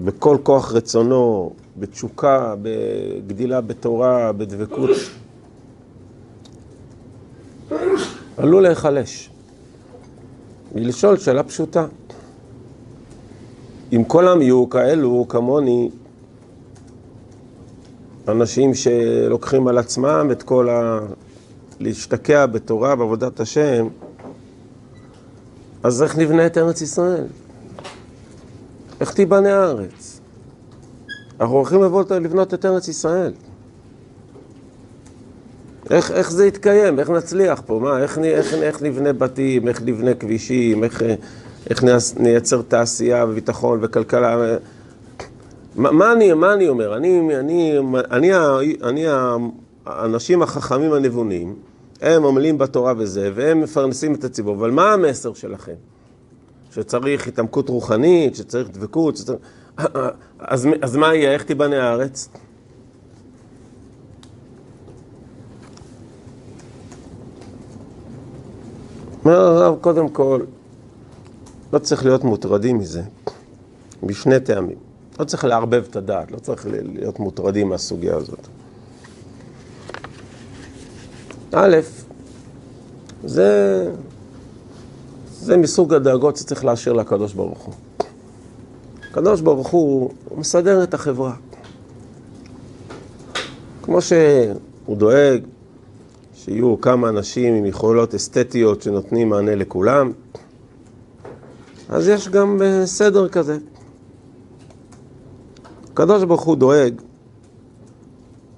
בכל 0.00 0.36
כוח 0.42 0.72
רצונו, 0.72 1.52
בתשוקה, 1.76 2.54
בגדילה 2.62 3.60
בתורה, 3.60 4.32
בדבקות, 4.32 4.90
עלול 8.36 8.62
להיחלש. 8.62 9.30
ולשאול 10.74 11.16
שאלה 11.16 11.42
פשוטה. 11.42 11.86
אם 13.92 14.04
כל 14.04 14.28
העם 14.28 14.42
יהיו 14.42 14.68
כאלו, 14.68 15.26
כמוני, 15.28 15.90
אנשים 18.28 18.74
שלוקחים 18.74 19.68
על 19.68 19.78
עצמם 19.78 20.28
את 20.32 20.42
כל 20.42 20.68
ה... 20.68 20.98
להשתקע 21.80 22.46
בתורה, 22.46 22.96
בעבודת 22.96 23.40
השם, 23.40 23.88
אז 25.82 26.02
איך 26.02 26.18
נבנה 26.18 26.46
את 26.46 26.58
ארץ 26.58 26.80
ישראל? 26.80 27.26
איך 29.00 29.14
תיבנה 29.14 29.54
הארץ? 29.54 30.20
אנחנו 31.40 31.54
הולכים 31.54 31.82
לבנות 32.10 32.54
את 32.54 32.64
ארץ 32.64 32.88
ישראל. 32.88 33.32
איך, 35.90 36.10
איך 36.10 36.30
זה 36.30 36.46
יתקיים? 36.46 36.98
איך 36.98 37.10
נצליח 37.10 37.62
פה? 37.66 37.78
מה, 37.82 38.02
איך, 38.02 38.18
איך, 38.18 38.54
איך 38.54 38.82
נבנה 38.82 39.12
בתים? 39.12 39.68
איך 39.68 39.82
נבנה 39.82 40.14
כבישים? 40.14 40.84
איך, 40.84 41.02
איך 41.70 41.84
נייצר 42.16 42.62
תעשייה 42.62 43.24
וביטחון 43.28 43.78
וכלכלה? 43.82 44.56
מה, 45.76 45.90
מה, 45.90 46.12
אני, 46.12 46.32
מה 46.32 46.52
אני 46.54 46.68
אומר? 46.68 46.96
אני, 46.96 47.36
אני, 47.38 47.78
אני, 48.10 48.30
אני, 48.82 49.04
האנשים 49.86 50.42
החכמים 50.42 50.92
הנבונים, 50.92 51.56
הם 52.00 52.26
עמלים 52.26 52.58
בתורה 52.58 52.92
וזה, 52.96 53.30
והם 53.34 53.60
מפרנסים 53.60 54.14
את 54.14 54.24
הציבור, 54.24 54.54
אבל 54.54 54.70
מה 54.70 54.92
המסר 54.92 55.34
שלכם? 55.34 55.72
שצריך 56.74 57.26
התעמקות 57.26 57.68
רוחנית, 57.68 58.36
שצריך 58.36 58.68
דבקות, 58.70 59.16
שצריך... 59.16 59.38
אז, 60.38 60.68
אז 60.82 60.96
מה 60.96 61.14
יהיה? 61.14 61.32
איך 61.32 61.42
תיבנה 61.42 61.88
הארץ? 61.88 62.28
אומר 69.24 69.40
הרב, 69.40 69.78
קודם 69.80 70.08
כל, 70.08 70.40
לא 71.72 71.78
צריך 71.78 72.04
להיות 72.04 72.24
מוטרדים 72.24 72.78
מזה, 72.78 73.02
בשני 74.02 74.40
טעמים. 74.40 74.76
לא 75.20 75.24
צריך 75.24 75.44
לערבב 75.44 75.84
את 75.90 75.96
הדעת, 75.96 76.30
לא 76.30 76.38
צריך 76.38 76.66
להיות 76.70 77.18
מוטרדים 77.18 77.68
מהסוגיה 77.68 78.16
הזאת. 78.16 78.46
א', 81.52 81.76
זה, 83.24 83.90
זה 85.30 85.56
מסוג 85.56 85.94
הדאגות 85.94 86.36
שצריך 86.36 86.64
להשאיר 86.64 86.94
לקדוש 86.94 87.32
ברוך 87.32 87.58
הוא. 87.58 87.74
הקדוש 89.10 89.40
ברוך 89.40 89.68
הוא, 89.68 90.10
הוא 90.28 90.38
מסדר 90.38 90.82
את 90.82 90.94
החברה. 90.94 91.34
כמו 93.82 94.02
שהוא 94.02 94.96
דואג 94.96 95.42
שיהיו 96.48 96.80
כמה 96.80 97.08
אנשים 97.08 97.54
עם 97.54 97.66
יכולות 97.66 98.14
אסתטיות 98.14 98.82
שנותנים 98.82 99.28
מענה 99.28 99.54
לכולם, 99.54 100.12
אז 101.88 102.08
יש 102.08 102.28
גם 102.28 102.62
אה, 102.62 102.86
סדר 102.86 103.28
כזה. 103.28 103.58
הקדוש 105.92 106.24
ברוך 106.24 106.42
הוא 106.42 106.56
דואג 106.56 107.00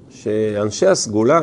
שאנשי 0.08 0.86
הסגולה 0.86 1.40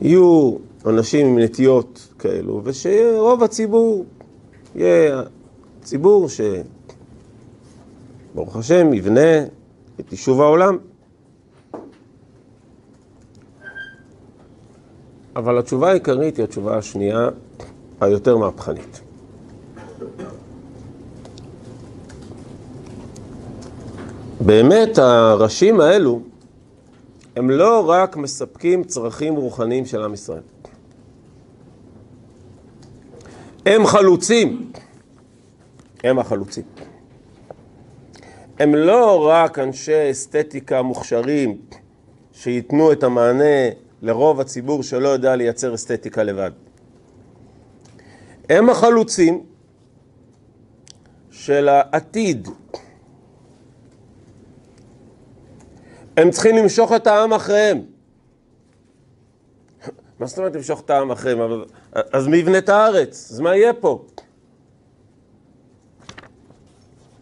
יהיו 0.00 0.56
אנשים 0.86 1.26
עם 1.26 1.38
נטיות 1.38 2.08
כאלו, 2.18 2.60
ושרוב 2.64 3.42
הציבור 3.42 4.04
יהיה 4.74 5.22
ציבור 5.82 6.26
שברוך 8.32 8.56
השם 8.56 8.94
יבנה 8.94 9.44
את 10.00 10.12
יישוב 10.12 10.40
העולם. 10.40 10.76
אבל 15.36 15.58
התשובה 15.58 15.90
העיקרית 15.90 16.36
היא 16.36 16.44
התשובה 16.44 16.78
השנייה, 16.78 17.28
היותר 18.00 18.36
מהפכנית. 18.36 19.00
באמת 24.40 24.98
הראשים 24.98 25.80
האלו 25.80 26.20
הם 27.36 27.50
לא 27.50 27.90
רק 27.90 28.16
מספקים 28.16 28.84
צרכים 28.84 29.34
רוחניים 29.34 29.86
של 29.86 30.02
עם 30.02 30.14
ישראל. 30.14 30.42
הם 33.66 33.86
חלוצים. 33.86 34.72
הם 36.04 36.18
החלוצים. 36.18 36.64
הם 38.58 38.74
לא 38.74 39.28
רק 39.28 39.58
אנשי 39.58 40.10
אסתטיקה 40.10 40.82
מוכשרים 40.82 41.58
שייתנו 42.32 42.92
את 42.92 43.02
המענה 43.02 43.68
לרוב 44.02 44.40
הציבור 44.40 44.82
שלא 44.82 45.08
יודע 45.08 45.36
לייצר 45.36 45.74
אסתטיקה 45.74 46.22
לבד. 46.22 46.50
הם 48.48 48.70
החלוצים 48.70 49.46
של 51.30 51.68
העתיד. 51.68 52.48
הם 56.16 56.30
צריכים 56.30 56.56
למשוך 56.56 56.92
את 56.92 57.06
העם 57.06 57.32
אחריהם. 57.32 57.82
מה 60.18 60.26
זאת 60.26 60.38
אומרת 60.38 60.54
למשוך 60.54 60.80
את 60.80 60.90
העם 60.90 61.10
אחריהם? 61.10 61.38
אז 61.92 62.26
מי 62.26 62.36
יבנה 62.36 62.58
את 62.58 62.68
הארץ? 62.68 63.30
אז 63.30 63.40
מה 63.40 63.56
יהיה 63.56 63.72
פה? 63.72 64.04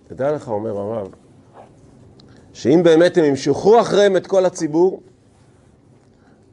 תדע 0.09 0.33
לך, 0.33 0.49
אומר 0.49 0.79
הרב, 0.79 1.09
שאם 2.53 2.81
באמת 2.85 3.17
הם 3.17 3.25
ימשכו 3.25 3.81
אחריהם 3.81 4.17
את 4.17 4.27
כל 4.27 4.45
הציבור, 4.45 5.03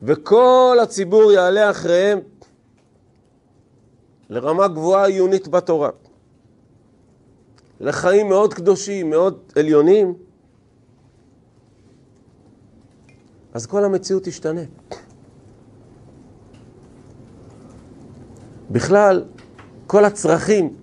וכל 0.02 0.78
הציבור 0.84 1.32
יעלה 1.32 1.72
אחריהם 1.72 2.20
לרמה 4.30 4.68
גבוהה 4.68 5.06
עיונית 5.06 5.48
בתורה, 5.48 5.90
לחיים 7.80 8.30
מאוד 8.30 8.54
קדושים, 8.54 9.10
מאוד 9.10 9.40
עליונים, 9.56 10.14
אז 13.54 13.66
כל 13.66 13.84
המציאות 13.84 14.24
תשתנה. 14.24 14.62
בכלל, 18.72 19.26
כל 19.88 20.06
הצרכים 20.06 20.76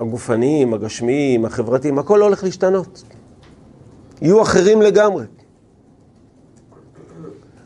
הגופניים, 0.00 0.74
הגשמיים, 0.74 1.44
החברתיים, 1.44 1.98
הכל 1.98 2.22
הולך 2.22 2.44
להשתנות. 2.44 3.02
יהיו 4.22 4.42
אחרים 4.42 4.82
לגמרי. 4.82 5.24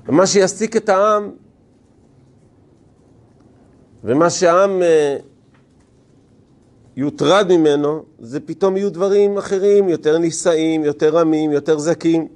ומה 0.08 0.26
שיעסיק 0.26 0.76
את 0.76 0.88
העם, 0.88 1.30
ומה 4.04 4.30
שהעם 4.30 4.82
אה, 4.82 5.16
יוטרד 6.96 7.46
ממנו, 7.48 8.04
זה 8.18 8.40
פתאום 8.40 8.76
יהיו 8.76 8.90
דברים 8.90 9.38
אחרים, 9.38 9.88
יותר 9.88 10.18
נישאים, 10.18 10.84
יותר 10.84 11.18
רמים, 11.18 11.52
יותר 11.52 11.78
זכים. 11.78 12.28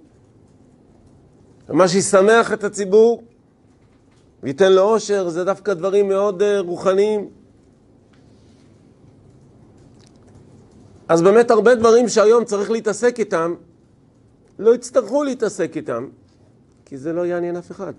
ומה 1.69 1.89
שישמח 1.89 2.53
את 2.53 2.65
הציבור 2.65 3.23
וייתן 4.43 4.73
לו 4.73 4.83
אושר, 4.83 5.29
זה 5.29 5.45
דווקא 5.45 5.75
דברים 5.75 6.09
מאוד 6.09 6.43
אה, 6.43 6.61
רוחניים. 6.61 7.29
אז 11.09 11.23
באמת 11.23 11.51
הרבה 11.51 11.75
דברים 11.75 12.09
שהיום 12.09 12.45
צריך 12.45 12.71
להתעסק 12.71 13.19
איתם, 13.19 13.55
לא 14.59 14.75
יצטרכו 14.75 15.23
להתעסק 15.23 15.77
איתם, 15.77 16.09
כי 16.89 16.97
זה 16.97 17.13
לא 17.13 17.27
יעניין 17.27 17.57
אף 17.57 17.71
אחד. 17.71 17.93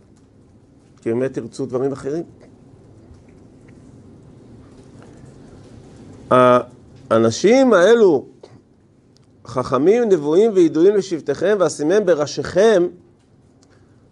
כי 1.01 1.13
באמת 1.13 1.37
ירצו 1.37 1.65
דברים 1.65 1.91
אחרים. 1.91 2.23
האנשים 7.09 7.73
האלו, 7.73 8.25
חכמים, 9.45 10.03
נבואים 10.03 10.51
וידועים 10.53 10.95
לשבטיכם 10.95 11.57
ואשימם 11.59 12.05
בראשיכם, 12.05 12.87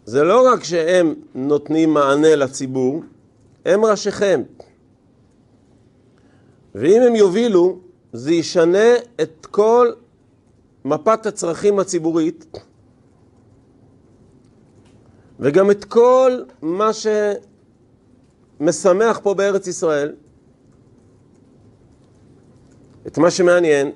זה 0.05 0.23
לא 0.23 0.47
רק 0.47 0.63
שהם 0.63 1.15
נותנים 1.35 1.93
מענה 1.93 2.35
לציבור, 2.35 3.03
הם 3.65 3.85
ראשיכם. 3.85 4.41
ואם 6.75 7.01
הם 7.01 7.15
יובילו, 7.15 7.79
זה 8.13 8.31
ישנה 8.31 8.95
את 9.21 9.45
כל 9.51 9.91
מפת 10.85 11.25
הצרכים 11.25 11.79
הציבורית, 11.79 12.57
וגם 15.39 15.71
את 15.71 15.85
כל 15.85 16.31
מה 16.61 16.89
שמשמח 18.59 19.19
פה 19.23 19.33
בארץ 19.33 19.67
ישראל, 19.67 20.15
את 23.07 23.17
מה 23.17 23.31
שמעניין, 23.31 23.91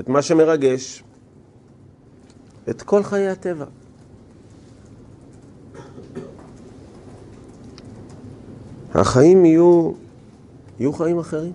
את 0.00 0.08
מה 0.08 0.22
שמרגש, 0.22 1.02
את 2.70 2.82
כל 2.82 3.02
חיי 3.02 3.28
הטבע. 3.28 3.64
החיים 8.94 9.44
יהיו, 9.44 9.92
יהיו 10.78 10.92
חיים 10.92 11.18
אחרים. 11.18 11.52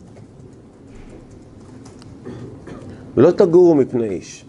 לא 3.18 3.32
תגורו 3.32 3.76
מפני 3.76 4.08
איש. 4.08 4.46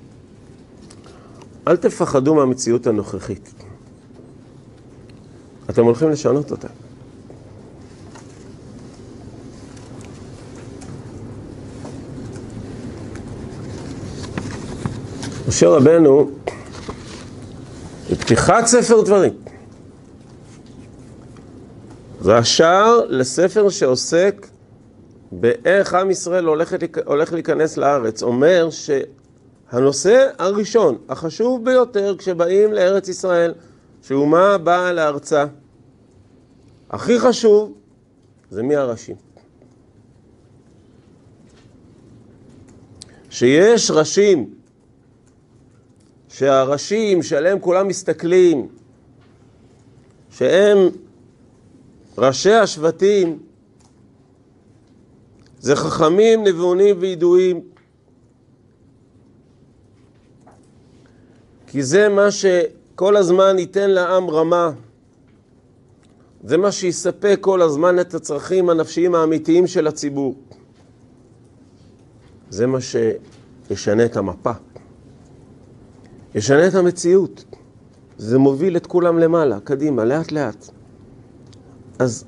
אל 1.68 1.76
תפחדו 1.76 2.34
מהמציאות 2.34 2.86
הנוכחית. 2.86 3.53
אתם 5.70 5.85
הולכים 5.85 6.11
לשנות 6.11 6.50
אותה. 6.50 6.68
משה 15.48 15.68
רבנו, 15.68 16.31
בפתיחת 18.11 18.66
ספר 18.66 19.03
דברים, 19.03 19.33
זה 22.20 22.37
השער 22.37 23.00
לספר 23.09 23.68
שעוסק 23.68 24.46
באיך 25.33 25.94
עם 25.94 26.11
ישראל 26.11 26.44
הולך, 27.07 27.33
להיכנס 27.33 27.77
לארץ. 27.77 28.22
אומר 28.22 28.68
שהנושא 28.70 30.29
הראשון, 30.38 30.98
החשוב 31.09 31.64
ביותר 31.64 32.14
כשבאים 32.18 32.72
לארץ 32.72 33.09
ישראל, 33.09 33.55
שאומה 34.06 34.58
באה 34.58 34.92
לארצה, 34.92 35.44
הכי 36.90 37.20
חשוב 37.20 37.72
זה 38.50 38.62
מי 38.62 38.76
הראשים. 38.76 39.16
שיש 43.30 43.90
ראשים, 43.90 44.54
שהראשים 46.28 47.22
שעליהם 47.22 47.60
כולם 47.60 47.88
מסתכלים, 47.88 48.68
שהם 50.30 50.78
ראשי 52.18 52.52
השבטים, 52.52 53.38
זה 55.58 55.76
חכמים, 55.76 56.44
נבונים 56.44 56.96
וידועים. 56.98 57.60
כי 61.66 61.82
זה 61.82 62.08
מה 62.08 62.30
שכל 62.94 63.16
הזמן 63.16 63.59
ייתן 63.59 63.90
לעם 63.90 64.30
רמה. 64.30 64.70
זה 66.44 66.57
מה 66.57 66.72
שיספק 66.72 67.38
כל 67.40 67.62
הזמן 67.62 68.00
את 68.00 68.14
הצרכים 68.14 68.70
הנפשיים 68.70 69.14
האמיתיים 69.14 69.66
של 69.66 69.87
הציבור. 69.87 70.35
זה 72.50 72.66
מה 72.66 72.78
שישנה 72.80 74.04
את 74.04 74.16
המפה. 74.16 74.52
ישנה 76.35 76.66
את 76.66 76.74
המציאות. 76.74 77.44
זה 78.18 78.38
מוביל 78.38 78.76
את 78.76 78.87
כולם 78.87 79.18
למעלה, 79.18 79.61
קדימה, 79.61 80.04
לאט 80.04 80.33
לאט. 80.33 80.70
אז 81.98 82.24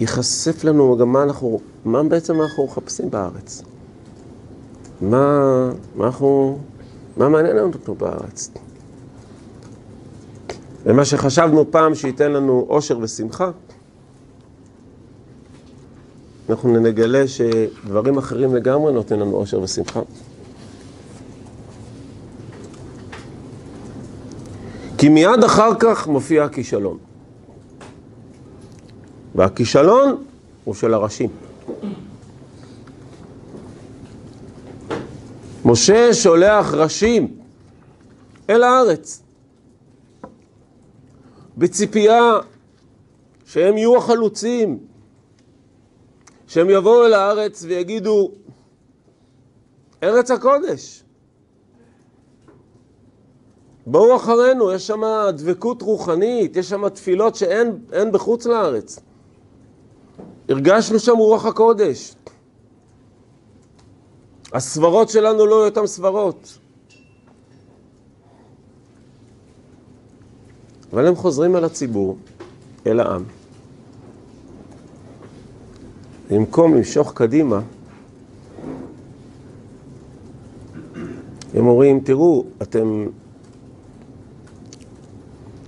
ייחשף 0.00 0.64
לנו 0.64 0.96
גם 0.96 1.12
מה 1.12 1.22
אנחנו, 1.22 1.60
מה 1.84 2.02
בעצם 2.02 2.40
אנחנו 2.40 2.64
מחפשים 2.64 3.10
בארץ. 3.10 3.62
מה, 5.00 5.70
מה 5.94 6.06
אנחנו, 6.06 6.58
מה 7.16 7.28
מעניין 7.28 7.72
פה 7.84 7.94
בארץ. 7.94 8.50
ומה 10.86 11.04
שחשבנו 11.04 11.70
פעם 11.70 11.94
שייתן 11.94 12.32
לנו 12.32 12.66
אושר 12.68 12.98
ושמחה, 12.98 13.50
אנחנו 16.50 16.80
נגלה 16.80 17.28
שדברים 17.28 18.18
אחרים 18.18 18.54
לגמרי 18.54 18.92
נותן 18.92 19.18
לנו 19.18 19.36
אושר 19.36 19.60
ושמחה. 19.60 20.00
כי 24.98 25.08
מיד 25.08 25.44
אחר 25.44 25.70
כך 25.78 26.06
מופיע 26.06 26.44
הכישלון. 26.44 26.98
והכישלון 29.34 30.24
הוא 30.64 30.74
של 30.74 30.94
הראשים. 30.94 31.30
משה 35.64 36.14
שולח 36.14 36.74
ראשים 36.74 37.36
אל 38.50 38.62
הארץ 38.62 39.25
בציפייה 41.56 42.38
שהם 43.44 43.78
יהיו 43.78 43.96
החלוצים, 43.96 44.78
שהם 46.46 46.70
יבואו 46.70 47.06
אל 47.06 47.12
הארץ 47.12 47.62
ויגידו, 47.62 48.30
ארץ 50.02 50.30
הקודש, 50.30 51.02
בואו 53.86 54.16
אחרינו, 54.16 54.72
יש 54.72 54.86
שם 54.86 55.02
דבקות 55.32 55.82
רוחנית, 55.82 56.56
יש 56.56 56.68
שם 56.68 56.88
תפילות 56.88 57.34
שאין 57.34 58.12
בחוץ 58.12 58.46
לארץ. 58.46 58.98
הרגשנו 60.48 60.98
שם 60.98 61.16
רוח 61.16 61.46
הקודש. 61.46 62.14
הסברות 64.52 65.08
שלנו 65.08 65.46
לא 65.46 65.64
אותן 65.64 65.86
סברות. 65.86 66.58
אבל 70.96 71.06
הם 71.06 71.16
חוזרים 71.16 71.56
אל 71.56 71.64
הציבור, 71.64 72.16
אל 72.86 73.00
העם. 73.00 73.24
במקום 76.30 76.74
למשוך 76.74 77.12
קדימה, 77.14 77.60
הם 81.54 81.66
אומרים, 81.66 82.00
תראו, 82.00 82.44
אתם... 82.62 83.06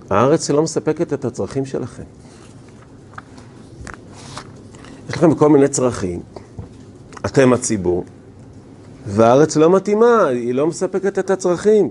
הארץ 0.09 0.49
לא 0.49 0.63
מספקת 0.63 1.13
את 1.13 1.25
הצרכים 1.25 1.65
שלכם. 1.65 2.03
יש 5.09 5.15
לכם 5.15 5.35
כל 5.35 5.49
מיני 5.49 5.67
צרכים, 5.67 6.21
אתם 7.25 7.53
הציבור, 7.53 8.03
והארץ 9.05 9.55
לא 9.55 9.75
מתאימה, 9.75 10.25
היא 10.25 10.53
לא 10.53 10.67
מספקת 10.67 11.19
את 11.19 11.29
הצרכים. 11.29 11.89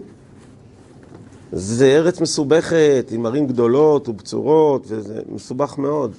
זה 1.52 1.86
ארץ 1.86 2.20
מסובכת, 2.20 3.08
עם 3.10 3.26
ערים 3.26 3.46
גדולות 3.46 4.08
ובצורות, 4.08 4.84
וזה 4.88 5.22
מסובך 5.28 5.78
מאוד. 5.78 6.12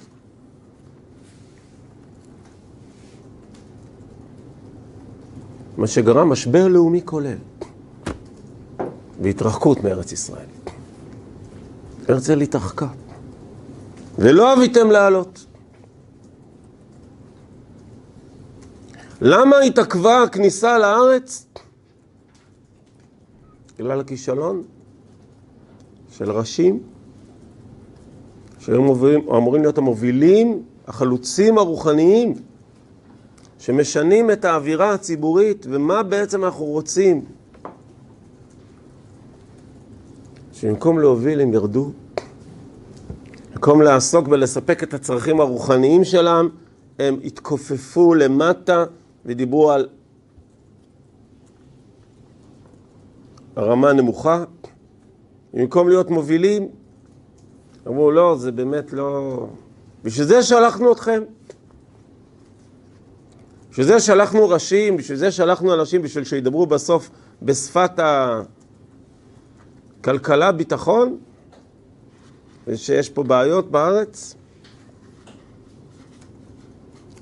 מה 5.76 5.86
שגרם 5.86 6.28
משבר 6.28 6.68
לאומי 6.68 7.02
כולל, 7.04 7.36
והתרחקות 9.22 9.84
מארץ 9.84 10.12
ישראל. 10.12 10.46
הרצל 12.08 12.40
התרחקה, 12.40 12.88
ולא 14.18 14.52
אביתם 14.52 14.90
לעלות. 14.90 15.46
למה 19.20 19.58
התעכבה 19.58 20.22
הכניסה 20.22 20.78
לארץ? 20.78 21.46
בגלל 23.78 24.00
הכישלון 24.00 24.62
של 26.10 26.30
ראשים 26.30 26.80
שהיו 28.58 28.78
אמורים 29.36 29.62
להיות 29.62 29.78
המובילים, 29.78 30.62
החלוצים 30.86 31.58
הרוחניים, 31.58 32.34
שמשנים 33.58 34.30
את 34.30 34.44
האווירה 34.44 34.94
הציבורית, 34.94 35.66
ומה 35.70 36.02
בעצם 36.02 36.44
אנחנו 36.44 36.64
רוצים? 36.64 37.24
שבמקום 40.52 40.98
להוביל 40.98 41.40
הם 41.40 41.54
ירדו, 41.54 41.90
במקום 43.54 43.82
לעסוק 43.82 44.28
ולספק 44.28 44.82
את 44.82 44.94
הצרכים 44.94 45.40
הרוחניים 45.40 46.04
שלהם, 46.04 46.48
הם 46.98 47.16
התכופפו 47.24 48.14
למטה 48.14 48.84
ודיברו 49.26 49.70
על 49.70 49.88
הרמה 53.56 53.92
נמוכה, 53.92 54.44
במקום 55.54 55.88
להיות 55.88 56.10
מובילים, 56.10 56.68
אמרו, 57.86 58.10
לא, 58.10 58.36
זה 58.38 58.52
באמת 58.52 58.92
לא... 58.92 59.46
בשביל 60.04 60.26
זה 60.26 60.42
שלחנו 60.42 60.92
אתכם. 60.92 61.22
בשביל 63.70 63.86
זה 63.86 64.00
שלחנו 64.00 64.48
ראשים, 64.48 64.96
בשביל 64.96 65.18
זה 65.18 65.30
שלחנו 65.30 65.74
אנשים, 65.74 66.02
בשביל 66.02 66.24
שידברו 66.24 66.66
בסוף 66.66 67.10
בשפת 67.42 68.00
הכלכלה, 70.00 70.52
ביטחון, 70.52 71.18
ושיש 72.66 73.10
פה 73.10 73.22
בעיות 73.22 73.70
בארץ. 73.70 74.34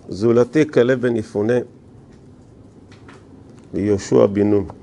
זולתי 0.08 0.68
כלב 0.68 1.00
בן 1.00 1.16
יפונה 1.16 1.58
ויהושע 3.74 4.26
בן 4.26 4.50
נון. 4.50 4.77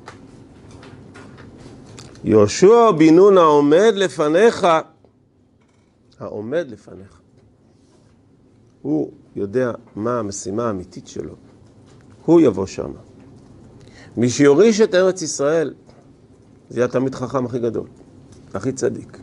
יהושע 2.25 2.91
בן 2.97 3.15
נון 3.15 3.38
העומד 3.38 3.93
לפניך, 3.95 4.67
העומד 6.19 6.65
לפניך. 6.69 7.19
הוא 8.81 9.11
יודע 9.35 9.71
מה 9.95 10.19
המשימה 10.19 10.67
האמיתית 10.67 11.07
שלו. 11.07 11.33
הוא 12.25 12.41
יבוא 12.41 12.65
שם. 12.65 12.91
מי 14.17 14.29
שיוריש 14.29 14.81
את 14.81 14.95
ארץ 14.95 15.21
ישראל, 15.21 15.73
זה 16.69 16.79
יהיה 16.79 16.85
התלמיד 16.85 17.15
חכם 17.15 17.45
הכי 17.45 17.59
גדול, 17.59 17.88
הכי 18.53 18.71
צדיק. 18.71 19.17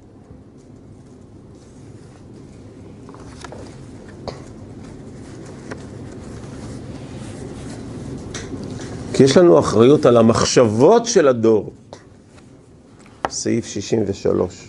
כי 9.14 9.22
יש 9.22 9.36
לנו 9.36 9.58
אחריות 9.58 10.06
על 10.06 10.16
המחשבות 10.16 11.06
של 11.06 11.28
הדור. 11.28 11.72
סעיף 13.33 13.66
63. 13.66 14.68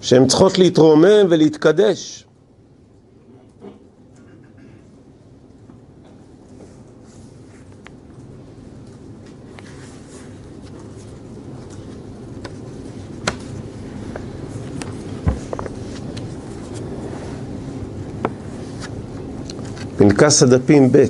שהן 0.00 0.26
צריכות 0.26 0.58
להתרומם 0.58 1.26
ולהתקדש. 1.30 2.24
פנקס 19.96 20.42
הדפים 20.42 20.92
ב' 20.92 21.06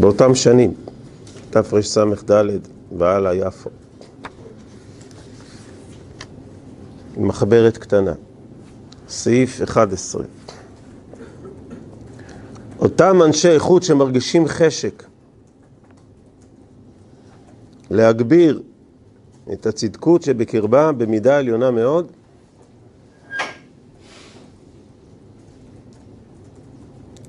באותם 0.00 0.34
שנים, 0.34 0.74
תרס"ד 1.50 2.30
והלאה 2.98 3.34
יפו. 3.34 3.70
מחברת 7.16 7.76
קטנה, 7.76 8.12
סעיף 9.08 9.62
11. 9.62 10.24
אותם 12.78 13.22
אנשי 13.26 13.48
איכות 13.48 13.82
שמרגישים 13.82 14.46
חשק 14.48 15.04
להגביר 17.90 18.62
את 19.52 19.66
הצדקות 19.66 20.22
שבקרבה 20.22 20.92
במידה 20.92 21.38
עליונה 21.38 21.70
מאוד, 21.70 22.12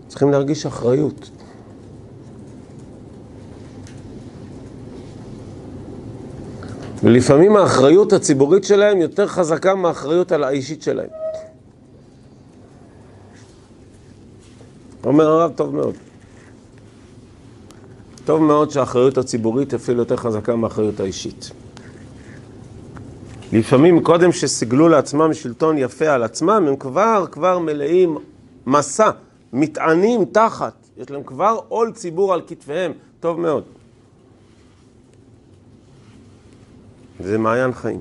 צריכים 0.08 0.32
להרגיש 0.32 0.66
אחריות. 0.66 1.41
ולפעמים 7.04 7.56
האחריות 7.56 8.14
הציבורית 8.14 8.64
שלהם 8.64 9.02
יותר 9.02 9.28
חזקה 9.28 9.76
מהאחריות 9.76 10.32
על 10.32 10.44
האישית 10.44 10.82
שלהם. 10.82 11.10
אומר 15.04 15.28
הרב, 15.28 15.52
טוב 15.56 15.76
מאוד. 15.76 15.96
טוב 18.26 18.42
מאוד 18.42 18.72
שהאחריות 18.72 19.18
הציבורית 19.18 19.74
אפילו 19.74 20.00
יותר 20.00 20.18
חזקה 20.18 20.56
מהאחריות 20.56 21.00
האישית. 21.00 21.52
לפעמים 23.54 24.04
קודם 24.04 24.32
שסיגלו 24.32 24.90
לעצמם 24.90 25.34
שלטון 25.34 25.78
יפה 25.78 26.10
על 26.10 26.24
עצמם, 26.24 26.66
הם 26.68 26.76
כבר, 26.76 27.26
כבר 27.32 27.60
מלאים 27.60 28.18
מסע, 28.66 29.10
מטענים 29.54 30.26
תחת, 30.26 30.74
יש 30.98 31.12
להם 31.12 31.24
כבר 31.24 31.60
עול 31.68 31.92
ציבור 31.92 32.34
על 32.34 32.42
כתפיהם, 32.48 32.92
טוב 33.20 33.40
מאוד. 33.40 33.64
זה 37.24 37.38
מעיין 37.38 37.74
חיים. 37.74 38.00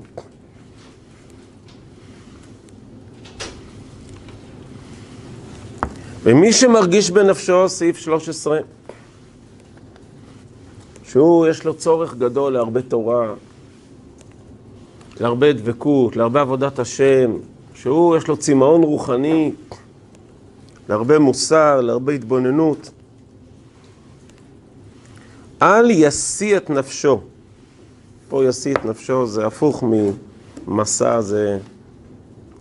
ומי 6.23 6.53
שמרגיש 6.53 7.11
בנפשו, 7.11 7.69
סעיף 7.69 7.97
13, 7.97 8.59
שהוא, 11.03 11.47
יש 11.47 11.65
לו 11.65 11.73
צורך 11.73 12.15
גדול 12.15 12.53
להרבה 12.53 12.81
תורה, 12.81 13.33
להרבה 15.19 15.53
דבקות, 15.53 16.15
להרבה 16.15 16.41
עבודת 16.41 16.79
השם, 16.79 17.31
שהוא, 17.73 18.17
יש 18.17 18.27
לו 18.27 18.37
צמאון 18.37 18.83
רוחני, 18.83 19.51
להרבה 20.89 21.19
מוסר, 21.19 21.81
להרבה 21.81 22.13
התבוננות. 22.13 22.91
אל 25.61 25.91
ישיא 25.91 26.57
את 26.57 26.69
נפשו. 26.69 27.21
פה 28.31 28.43
את 28.77 28.85
נפשו 28.85 29.27
זה 29.27 29.47
הפוך 29.47 29.83
ממסע, 30.67 31.21
זה 31.21 31.57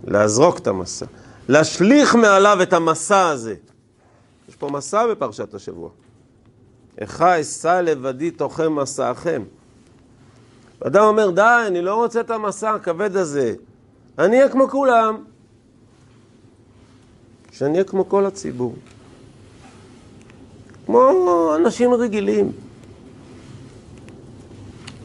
להזרוק 0.05 0.59
את 0.59 0.67
המסע. 0.67 1.07
להשליך 1.49 2.15
מעליו 2.15 2.59
את 2.63 2.73
המסע 2.73 3.29
הזה. 3.29 3.55
יש 4.49 4.57
פה 4.57 4.69
מסע 4.69 5.07
בפרשת 5.07 5.55
השבוע. 5.55 5.91
איכה 6.99 7.41
אשא 7.41 7.81
לבדי 7.85 8.31
תוכם 8.31 8.75
מסעכם. 8.75 9.43
אדם 10.87 11.05
אומר, 11.05 11.31
די, 11.31 11.65
אני 11.67 11.83
לא 11.83 11.95
רוצה 11.95 12.21
את 12.21 12.31
המסע 12.31 12.71
הכבד 12.71 13.17
הזה. 13.17 13.55
אני 14.19 14.37
אהיה 14.37 14.49
כמו 14.49 14.69
כולם. 14.69 15.25
שאני 17.53 17.73
אהיה 17.73 17.85
כמו 17.85 18.09
כל 18.09 18.27
הציבור. 18.27 18.75
כמו 20.87 21.53
אנשים 21.57 21.95
רגילים. 21.95 22.53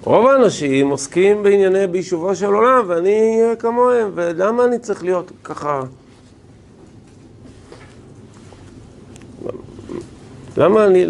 רוב 0.06 0.28
האנשים 0.28 0.90
עוסקים 0.90 1.44
בענייני 1.44 1.88
ביישובו 1.88 2.36
של 2.36 2.54
עולם, 2.54 2.84
ואני 2.88 3.42
כמוהם, 3.60 4.12
ולמה 4.16 4.66
אני 4.66 4.80
צריך 4.80 5.04
להיות 5.04 5.32
ככה? 5.44 5.82
למה 10.58 10.86
אני... 10.86 11.06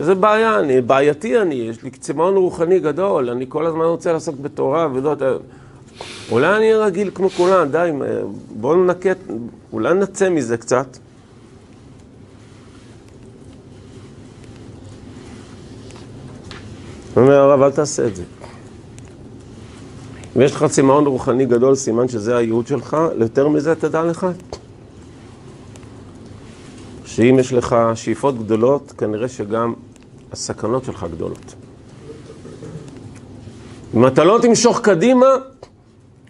איזה 0.00 0.14
בעיה 0.14 0.58
אני, 0.58 0.80
בעייתי 0.80 1.40
אני, 1.40 1.54
יש 1.54 1.82
לי 1.82 1.90
צמאון 1.90 2.36
רוחני 2.36 2.80
גדול, 2.80 3.30
אני 3.30 3.46
כל 3.48 3.66
הזמן 3.66 3.84
רוצה 3.84 4.12
לעסוק 4.12 4.36
בתורה 4.40 4.88
ולא... 4.94 5.14
אולי 6.30 6.56
אני 6.56 6.74
רגיל 6.74 7.10
כמו 7.14 7.30
כולם, 7.30 7.68
די, 7.68 7.90
בואו 8.50 8.84
ננקט, 8.84 9.18
אולי 9.72 9.94
נצא 9.94 10.28
מזה 10.28 10.56
קצת. 10.56 10.86
אומר 17.16 17.34
הרב, 17.34 17.62
אל 17.62 17.70
תעשה 17.70 18.06
את 18.06 18.16
זה. 18.16 18.24
אם 20.36 20.40
יש 20.40 20.52
לך 20.52 20.64
צמאון 20.64 21.06
רוחני 21.06 21.46
גדול, 21.46 21.74
סימן 21.74 22.08
שזה 22.08 22.36
הייעוד 22.36 22.66
שלך, 22.66 22.96
יותר 23.18 23.48
מזה 23.48 23.74
תדע 23.74 24.02
לך. 24.02 24.26
שאם 27.04 27.36
יש 27.40 27.52
לך 27.52 27.76
שאיפות 27.94 28.38
גדולות, 28.38 28.92
כנראה 28.98 29.28
שגם 29.28 29.74
הסכנות 30.32 30.84
שלך 30.84 31.06
גדולות. 31.12 31.54
אם 33.94 34.06
אתה 34.06 34.24
לא 34.24 34.38
תמשוך 34.42 34.80
קדימה, 34.80 35.26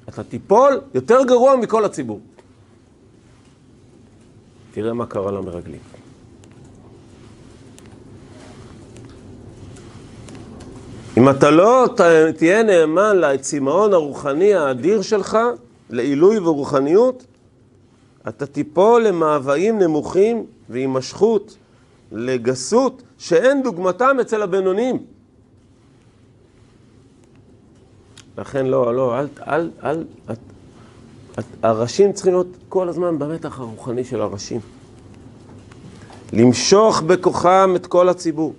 אתה 0.08 0.22
תיפול 0.22 0.80
יותר 0.94 1.24
גרוע 1.24 1.56
מכל 1.56 1.84
הציבור. 1.84 2.20
תראה 4.72 4.92
מה 4.92 5.06
קרה 5.06 5.32
למרגלים. 5.32 5.95
אם 11.16 11.28
אתה 11.28 11.50
לא 11.50 11.86
תהיה 12.36 12.62
נאמן 12.62 13.16
לצמאון 13.16 13.92
הרוחני 13.92 14.54
האדיר 14.54 15.02
שלך, 15.02 15.38
לעילוי 15.90 16.38
ורוחניות, 16.38 17.26
אתה 18.28 18.46
תיפול 18.46 19.06
למאוויים 19.06 19.78
נמוכים 19.78 20.46
והימשכות, 20.68 21.56
לגסות, 22.12 23.02
שאין 23.18 23.62
דוגמתם 23.62 24.16
אצל 24.20 24.42
הבינונים. 24.42 24.98
לכן 28.38 28.66
לא, 28.66 28.94
לא, 28.94 29.18
אל, 29.18 29.26
אל, 29.48 29.70
אל, 29.84 30.04
אל, 30.30 30.34
הראשים 31.62 32.12
צריכים 32.12 32.32
להיות 32.32 32.56
כל 32.68 32.88
הזמן 32.88 33.18
במתח 33.18 33.58
הרוחני 33.58 34.04
של 34.04 34.20
הראשים. 34.20 34.60
למשוך 36.32 37.00
בכוחם 37.00 37.72
את 37.76 37.86
כל 37.86 38.08
הציבור. 38.08 38.54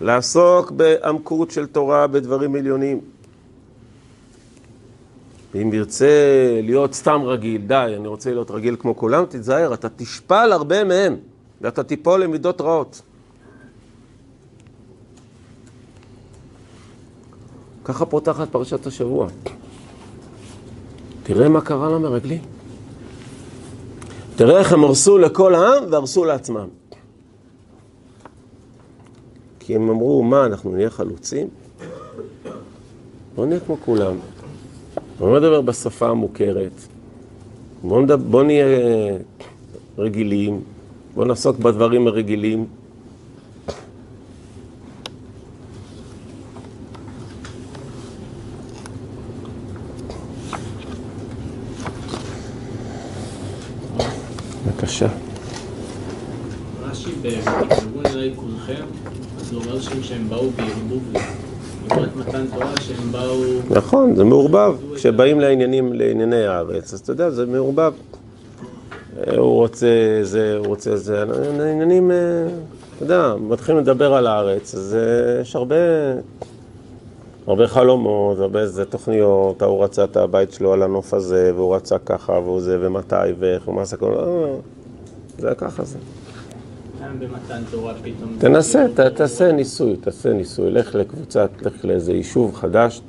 לעסוק 0.00 0.70
בעמקות 0.70 1.50
של 1.50 1.66
תורה 1.66 2.06
בדברים 2.06 2.54
עליונים. 2.54 3.00
ואם 5.54 5.72
ירצה 5.72 6.08
להיות 6.62 6.94
סתם 6.94 7.20
רגיל, 7.24 7.62
די, 7.66 7.94
אני 7.96 8.08
רוצה 8.08 8.30
להיות 8.30 8.50
רגיל 8.50 8.76
כמו 8.78 8.96
כולם, 8.96 9.24
תתזהר, 9.24 9.74
אתה 9.74 9.88
תשפל 9.88 10.52
הרבה 10.52 10.84
מהם, 10.84 11.16
ואתה 11.60 11.82
תיפול 11.82 12.22
למידות 12.22 12.60
רעות. 12.60 13.02
ככה 17.84 18.06
פותחת 18.06 18.48
פרשת 18.50 18.86
השבוע. 18.86 19.28
תראה 21.22 21.48
מה 21.48 21.60
קרה 21.60 21.88
למרגלים. 21.88 22.42
תראה 24.36 24.58
איך 24.58 24.72
הם 24.72 24.84
הרסו 24.84 25.18
לכל 25.18 25.54
העם 25.54 25.84
והרסו 25.90 26.24
לעצמם. 26.24 26.79
כי 29.70 29.76
הם 29.76 29.90
אמרו, 29.90 30.22
מה, 30.22 30.46
אנחנו 30.46 30.70
נהיה 30.76 30.90
חלוצים? 30.90 31.48
בוא 33.34 33.46
נהיה 33.46 33.60
כמו 33.60 33.76
כולם. 33.84 34.16
בוא 35.18 35.38
נדבר 35.38 35.60
בשפה 35.60 36.08
המוכרת. 36.08 36.72
בוא, 37.82 38.02
נדבר, 38.02 38.16
בוא 38.16 38.42
נהיה 38.42 38.66
רגילים. 39.98 40.60
בוא 41.14 41.24
נעסוק 41.24 41.56
בדברים 41.58 42.06
הרגילים. 42.06 42.66
בבקשה. 54.66 55.08
רש"י 56.82 57.10
ב"תקרבו 57.22 58.00
אליי 58.06 58.32
כולכם", 58.36 58.84
נכון, 63.70 64.16
זה 64.16 64.24
מעורבב. 64.24 64.76
כשבאים 64.94 65.40
לעניינים, 65.40 65.92
לענייני 65.92 66.46
הארץ, 66.46 66.94
אז 66.94 67.00
אתה 67.00 67.12
יודע, 67.12 67.30
זה 67.30 67.46
מעורבב. 67.46 67.92
אה, 69.18 69.36
הוא 69.36 69.54
רוצה 69.54 70.18
זה, 70.22 70.56
הוא 70.58 70.66
רוצה 70.66 70.96
זה, 70.96 71.24
העניינים, 71.60 72.10
אה, 72.10 72.16
אתה 72.96 73.04
יודע, 73.04 73.34
מתחילים 73.40 73.80
לדבר 73.80 74.14
על 74.14 74.26
הארץ, 74.26 74.74
אז 74.74 74.96
אה, 74.98 75.40
יש 75.40 75.56
הרבה, 75.56 75.76
הרבה 77.46 77.66
חלומות, 77.66 78.38
הרבה 78.38 78.60
איזה 78.60 78.84
תוכניות, 78.84 79.62
ההוא 79.62 79.84
רצה 79.84 80.04
את 80.04 80.16
הבית 80.16 80.52
שלו 80.52 80.72
על 80.72 80.82
הנוף 80.82 81.14
הזה, 81.14 81.52
והוא 81.54 81.74
רצה 81.74 81.98
ככה, 81.98 82.32
והוא 82.32 82.60
זה, 82.60 82.78
ומתי, 82.80 83.14
ואיך, 83.38 83.68
ומה 83.68 83.82
עשה 83.82 83.96
כל... 83.96 84.14
זה 85.38 85.54
ככה 85.58 85.84
זה. 85.84 85.98
במתן 87.18 87.62
תורה 87.70 87.94
פתאום... 87.94 88.36
תנסה, 88.38 88.86
ת, 88.94 89.00
תעשה 89.00 89.52
ניסוי, 89.52 89.96
תעשה 89.96 90.32
ניסוי, 90.32 90.70
לך 90.70 90.94
לקבוצה, 90.94 91.46
לך 91.62 91.84
לאיזה 91.84 92.12
יישוב 92.12 92.54
חדש, 92.54 93.02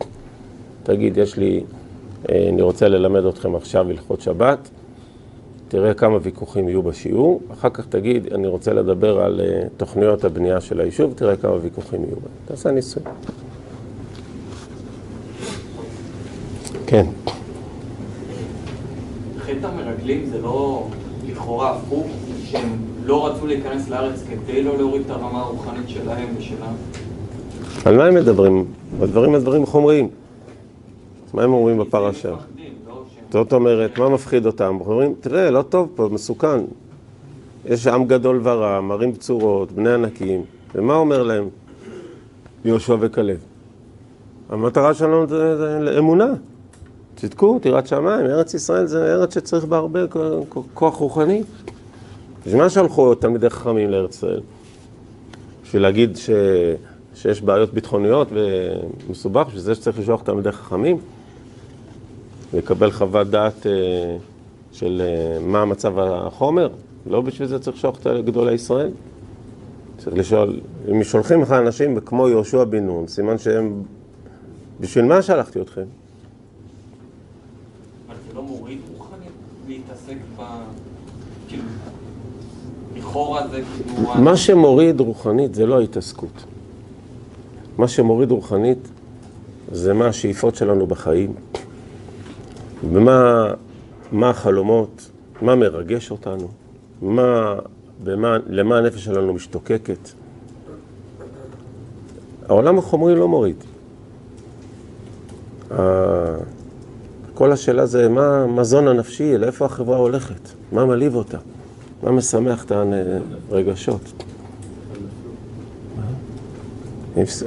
תגיד, 0.84 1.18
יש 1.18 1.38
לי, 1.38 1.64
אה, 2.30 2.50
אני 2.50 2.62
רוצה 2.62 2.88
ללמד 2.88 3.26
אתכם 3.26 3.56
עכשיו 3.56 3.90
הלכות 3.90 4.22
שבת, 4.22 4.70
תראה 5.68 5.94
כמה 5.94 6.18
ויכוחים 6.22 6.70
יהיו 6.70 6.82
בשיעור, 6.82 7.42
אחר 7.54 7.70
כך 7.70 7.86
תגיד, 7.88 8.34
אני 8.34 8.48
רוצה 8.48 8.74
לדבר 8.74 9.22
על 9.22 9.42
אה, 9.44 9.68
תוכניות 9.78 10.24
הבנייה 10.24 10.62
של 10.62 10.80
היישוב, 10.80 11.14
תראה 11.14 11.36
כמה 11.36 11.54
ויכוחים 11.62 12.04
יהיו 12.04 12.16
בהם. 12.16 12.32
תעשה 12.46 12.72
ניסוי. 12.72 13.04
כן. 16.88 17.06
חטא 19.40 19.68
המרגלים 19.68 20.26
זה 20.26 20.42
לא 20.42 20.88
לכאורה 21.28 21.72
הפוך, 21.72 22.08
שהם 22.46 22.91
לא 23.12 23.28
רצו 23.28 23.48
להיכנס 23.48 23.90
לארץ 23.90 24.24
כדי 24.30 24.64
לא 24.64 24.78
להוריד 24.78 25.02
את 25.06 25.10
הרמה 25.10 25.40
הרוחנית 25.40 25.90
שלהם 25.90 26.28
ושלנו? 26.38 26.66
על 27.86 27.98
מה 27.98 28.06
הם 28.06 28.16
מדברים? 28.16 28.66
הדברים 29.02 29.36
הדברים 29.36 29.66
חומריים. 29.66 30.10
מה 31.34 31.44
הם 31.44 31.54
אומרים 31.54 31.78
בפרשה? 31.78 32.30
לא. 32.30 32.38
זאת 33.32 33.54
אומרת, 33.54 34.00
מה 34.00 34.10
מפחיד 34.10 34.46
אותם? 34.46 34.78
אומרים, 34.86 35.14
תראה, 35.20 35.52
לא 35.52 35.62
טוב 35.62 35.90
פה, 35.96 36.10
מסוכן. 36.12 36.60
יש 37.66 37.88
עם 37.88 38.06
גדול 38.06 38.40
ורע, 38.44 38.82
מרים 38.82 39.14
בצורות, 39.14 39.72
בני 39.72 39.94
ענקים. 39.94 40.42
ומה 40.76 40.96
אומר 40.96 41.24
להם 41.24 41.50
יהושע 42.66 42.96
וכלב? 43.00 43.38
המטרה 44.50 44.94
שלנו 44.94 45.28
זה, 45.28 45.58
זה 45.58 45.98
אמונה. 45.98 46.34
צדקות, 47.16 47.66
יראת 47.66 47.88
שמיים, 47.88 48.26
ארץ 48.26 48.54
ישראל 48.54 48.86
זה 48.86 49.14
ארץ 49.14 49.34
שצריך 49.34 49.66
בה 49.66 49.78
הרבה 49.78 50.00
כוח 50.74 50.96
רוחני. 50.96 51.44
מה 52.46 52.70
שלחו 52.70 53.16
תלמידי 53.16 53.50
חכמים 53.50 53.90
ישראל? 54.10 54.42
בשביל 55.64 55.82
להגיד 55.82 56.18
ש... 56.18 56.30
שיש 57.16 57.42
בעיות 57.42 57.74
ביטחוניות 57.74 58.28
ומסובך, 58.32 59.48
בשביל 59.48 59.62
זה 59.62 59.76
שצריך 59.76 60.00
לשלוח 60.00 60.22
תלמידי 60.22 60.52
חכמים? 60.52 60.98
לקבל 62.54 62.92
חוות 62.92 63.28
דעת 63.28 63.68
אה, 63.68 63.72
של 64.72 65.02
אה, 65.06 65.40
מה 65.40 65.66
מצב 65.66 66.00
החומר? 66.00 66.70
לא 67.06 67.22
בשביל 67.22 67.48
זה 67.48 67.60
צריך 67.60 67.78
לשלוח 67.78 67.98
את 68.00 68.08
גדולי 68.26 68.54
ישראל. 68.54 68.92
צריך 69.98 70.18
לשאול, 70.18 70.60
אם 70.92 71.04
שולחים 71.04 71.42
לך 71.42 71.52
אנשים 71.52 72.00
כמו 72.00 72.30
יהושע 72.30 72.64
בן 72.64 72.86
נון, 72.86 73.08
סימן 73.08 73.38
שהם... 73.38 73.84
בשביל 74.80 75.06
מה 75.06 75.22
שלחתי 75.22 75.62
אתכם? 75.62 75.82
אבל 78.08 78.16
זה 78.28 78.34
לא 78.36 78.44
מוריד 78.44 78.78
רוחנית 78.98 79.32
להתעסק 79.68 80.16
ב... 80.38 80.42
כאילו... 81.48 81.64
לכאורה 83.12 83.48
זה 83.48 83.62
כאילו... 83.96 84.24
מה 84.24 84.38
שמוריד 84.38 85.00
רוחנית 85.00 85.56
זה 85.56 85.66
לא 85.66 85.80
ההתעסקות. 85.80 86.44
מה 87.78 87.88
שמוריד 87.88 88.32
רוחנית 88.32 88.88
זה 89.72 89.94
מה 89.94 90.08
השאיפות 90.08 90.56
שלנו 90.56 90.88
בחיים, 90.88 91.34
ומה 92.92 93.48
מה 94.12 94.30
החלומות, 94.30 95.10
מה 95.42 95.56
מרגש 95.56 96.12
אותנו, 96.12 96.48
מה, 97.02 97.56
במה, 98.04 98.38
למה 98.48 98.78
הנפש 98.78 99.04
שלנו 99.04 99.34
משתוקקת. 99.34 100.10
העולם 102.50 102.78
החומרי 102.78 103.16
לא 103.16 103.28
מוריד. 103.28 103.56
כל 107.34 107.52
השאלה 107.52 107.86
זה 107.86 108.10
מה 108.10 108.44
המזון 108.44 108.88
הנפשי, 108.88 109.38
לאיפה 109.38 109.66
החברה 109.66 109.98
הולכת, 109.98 110.50
מה 110.72 110.86
מלהיב 110.86 111.16
אותה, 111.16 111.38
מה 112.04 112.12
משמח 112.12 112.64
את 112.64 112.72
הרגשות. 113.52 114.02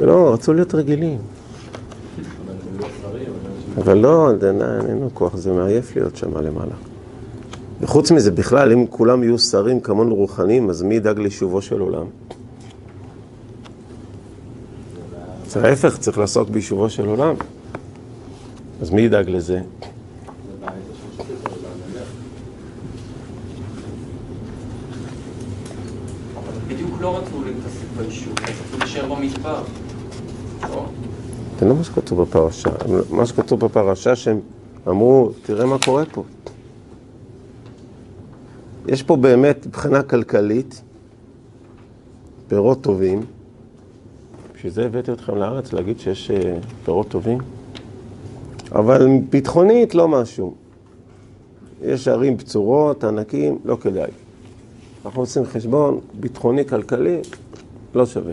לא, 0.03 0.35
רצו 0.35 0.53
להיות 0.53 0.75
רגילים. 0.75 1.19
אבל 3.79 3.99
לא, 3.99 4.31
אין 4.31 4.61
לנו 4.61 5.11
כוח, 5.15 5.37
זה 5.37 5.53
מעייף 5.53 5.97
להיות 5.97 6.17
שם 6.17 6.37
למעלה. 6.37 6.75
וחוץ 7.81 8.11
מזה, 8.11 8.31
בכלל, 8.31 8.73
אם 8.73 8.87
כולם 8.91 9.23
יהיו 9.23 9.39
שרים 9.39 9.81
כמונו 9.81 10.15
רוחניים, 10.15 10.71
אז 10.71 10.83
מי 10.83 10.95
ידאג 10.95 11.19
ליישובו 11.19 11.63
של 11.63 11.81
עולם? 11.81 12.07
זה 15.49 15.65
ההפך, 15.65 15.99
צריך 15.99 16.19
לעסוק 16.19 16.49
ביישובו 16.49 16.91
של 16.91 17.07
עולם. 17.07 17.35
אז 18.83 18.91
מי 18.91 19.03
ידאג 19.03 19.31
לזה? 19.31 19.61
לא 27.05 27.19
רצו 27.19 27.45
להתעסק 27.45 27.87
ביישוב, 27.97 28.33
רצו 28.33 28.79
להישאר 28.79 29.15
במדבר. 29.15 29.63
לא? 30.63 30.87
זה 31.59 31.67
לא 31.67 31.75
מה 31.75 31.85
שכתוב 31.85 32.23
בפרשה. 32.23 32.71
מה 33.11 33.27
שכתוב 33.27 33.61
בפרשה 33.61 34.17
שהם 34.17 34.41
אמרו, 34.89 35.31
תראה 35.43 35.67
מה 35.67 35.77
קורה 35.85 36.05
פה. 36.13 36.25
יש 38.89 39.03
פה 39.03 39.17
באמת, 39.17 39.67
מבחינה 39.67 40.03
כלכלית, 40.03 40.83
פירות 42.49 42.81
טובים. 42.81 43.21
בשביל 44.55 44.73
זה 44.73 44.87
הבאתי 44.87 45.13
אתכם 45.13 45.37
לארץ, 45.37 45.73
להגיד 45.73 46.01
שיש 46.01 46.31
אה, 46.31 46.59
פירות 46.85 47.09
טובים. 47.09 47.39
אבל 48.73 49.07
ביטחונית 49.31 49.95
לא 49.95 50.09
משהו. 50.09 50.55
יש 51.83 52.09
ערים 52.09 52.37
בצורות, 52.37 53.05
ענקים, 53.05 53.59
לא 53.65 53.77
כדאי. 53.81 54.11
אנחנו 55.05 55.23
עושים 55.23 55.47
חשבון 55.47 56.01
ביטחוני, 56.21 56.65
כלכלי, 56.65 57.21
לא 57.95 58.07
שווה. 58.07 58.33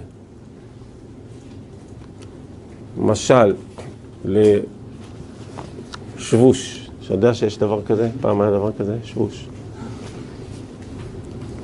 משל 2.97 3.53
לשבוש, 6.17 6.89
שאתה 7.01 7.13
יודע 7.13 7.33
שיש 7.33 7.57
דבר 7.57 7.81
כזה? 7.81 8.09
פעם 8.21 8.41
היה 8.41 8.51
דבר 8.51 8.71
כזה? 8.71 8.97
שבוש. 9.03 9.47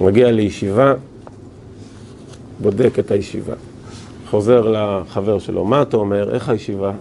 מגיע 0.02 0.32
לישיבה, 0.32 0.94
בודק 2.62 3.00
את 3.00 3.12
הישיבה. 3.12 3.54
חוזר 4.30 4.72
לחבר 4.72 5.40
שלו, 5.40 5.66
מה 5.66 5.82
אתה 5.82 5.98
אומר? 5.98 6.34
איך 6.34 6.50
הישיבה? 6.50 6.92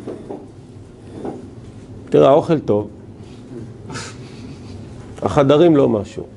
תראה, 2.11 2.29
האוכל 2.29 2.59
טוב, 2.59 2.89
החדרים 5.23 5.77
לא 5.77 5.89
משהו. 5.89 6.36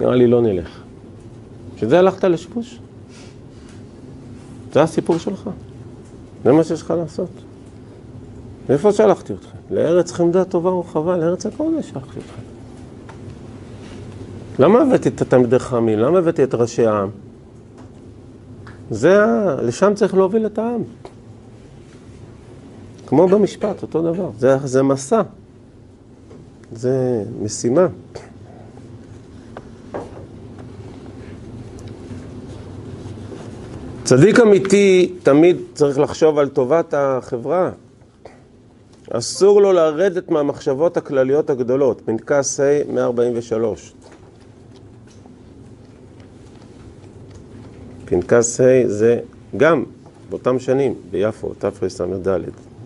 נראה 0.00 0.14
לי 0.14 0.26
לא 0.26 0.42
נלך. 0.42 0.80
בשביל 1.74 1.90
זה 1.90 1.98
הלכת 1.98 2.24
לשבוש? 2.24 2.78
זה 4.72 4.82
הסיפור 4.82 5.18
שלך. 5.18 5.50
זה 6.44 6.52
מה 6.52 6.64
שיש 6.64 6.82
לך 6.82 6.90
לעשות. 6.90 7.30
לאיפה 8.68 8.92
שלחתי 8.92 9.32
אתכם? 9.32 9.58
לארץ 9.70 10.12
חמדה 10.12 10.44
טובה 10.44 10.70
ורחבה, 10.70 11.16
לארץ 11.16 11.46
הקודש 11.46 11.88
שלחתי 11.88 12.18
אתכם. 12.18 12.42
למה 14.58 14.80
הבאתי 14.82 15.08
את 15.08 15.22
התלמידי 15.22 15.58
חכמים? 15.58 15.98
למה 15.98 16.18
הבאתי 16.18 16.44
את 16.44 16.54
ראשי 16.54 16.86
העם? 16.86 17.08
זה, 18.90 19.24
ה- 19.24 19.56
לשם 19.62 19.92
צריך 19.94 20.14
להוביל 20.14 20.46
את 20.46 20.58
העם. 20.58 20.82
כמו 23.06 23.28
במשפט, 23.28 23.82
אותו 23.82 24.02
דבר. 24.12 24.30
זה, 24.38 24.56
זה 24.64 24.82
מסע. 24.82 25.22
זה 26.72 27.24
משימה. 27.42 27.86
צדיק 34.06 34.40
אמיתי 34.40 35.12
תמיד 35.22 35.56
צריך 35.74 35.98
לחשוב 35.98 36.38
על 36.38 36.48
טובת 36.48 36.94
החברה. 36.96 37.70
אסור 39.10 39.62
לו 39.62 39.72
לרדת 39.72 40.30
מהמחשבות 40.30 40.96
הכלליות 40.96 41.50
הגדולות. 41.50 42.02
פנקס 42.04 42.60
ה' 42.60 42.92
143. 42.92 43.92
פנקס 48.04 48.60
ה' 48.60 48.88
זה 48.88 49.18
גם 49.56 49.84
באותם 50.30 50.58
שנים, 50.58 50.94
ביפו, 51.10 51.52
תרס"ד, 51.58 52.28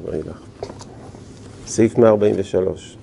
ואילך. 0.04 0.40
סעיף 1.66 1.98
143. 1.98 2.96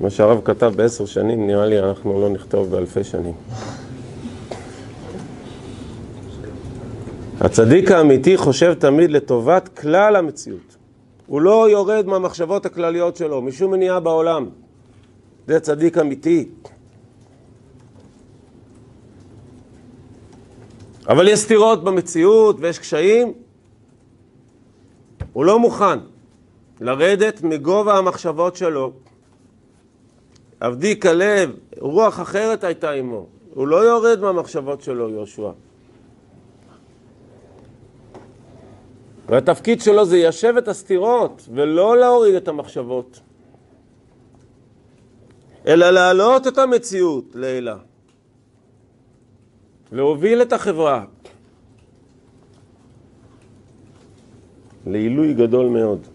מה 0.00 0.10
שהרב 0.10 0.40
כתב 0.44 0.72
בעשר 0.76 1.06
שנים, 1.06 1.46
נראה 1.46 1.66
לי 1.66 1.80
אנחנו 1.80 2.20
לא 2.20 2.30
נכתוב 2.30 2.70
באלפי 2.70 3.04
שנים. 3.04 3.34
הצדיק 7.44 7.90
האמיתי 7.90 8.36
חושב 8.36 8.74
תמיד 8.74 9.10
לטובת 9.10 9.68
כלל 9.78 10.16
המציאות. 10.16 10.76
הוא 11.26 11.40
לא 11.40 11.70
יורד 11.70 12.06
מהמחשבות 12.06 12.66
הכלליות 12.66 13.16
שלו, 13.16 13.42
משום 13.42 13.72
מניעה 13.72 14.00
בעולם. 14.00 14.48
זה 15.46 15.60
צדיק 15.60 15.98
אמיתי. 15.98 16.48
אבל 21.08 21.28
יש 21.28 21.38
סתירות 21.38 21.84
במציאות 21.84 22.56
ויש 22.60 22.78
קשיים. 22.78 23.32
הוא 25.32 25.44
לא 25.44 25.58
מוכן 25.58 25.98
לרדת 26.80 27.42
מגובה 27.42 27.98
המחשבות 27.98 28.56
שלו. 28.56 28.92
עבדי 30.60 31.00
כלב, 31.00 31.50
רוח 31.78 32.20
אחרת 32.20 32.64
הייתה 32.64 32.90
עמו. 32.90 33.26
הוא 33.54 33.68
לא 33.68 33.76
יורד 33.76 34.20
מהמחשבות 34.20 34.82
שלו, 34.82 35.08
יהושע. 35.08 35.50
והתפקיד 39.32 39.80
שלו 39.80 40.04
זה 40.04 40.16
ליישב 40.16 40.54
את 40.58 40.68
הסתירות 40.68 41.48
ולא 41.54 41.96
להוריד 41.96 42.34
את 42.34 42.48
המחשבות, 42.48 43.20
אלא 45.66 45.90
להעלות 45.90 46.46
את 46.46 46.58
המציאות 46.58 47.24
לעילה, 47.34 47.76
להוביל 49.92 50.42
את 50.42 50.52
החברה 50.52 51.04
לעילוי 54.86 55.34
גדול 55.34 55.66
מאוד. 55.66 56.11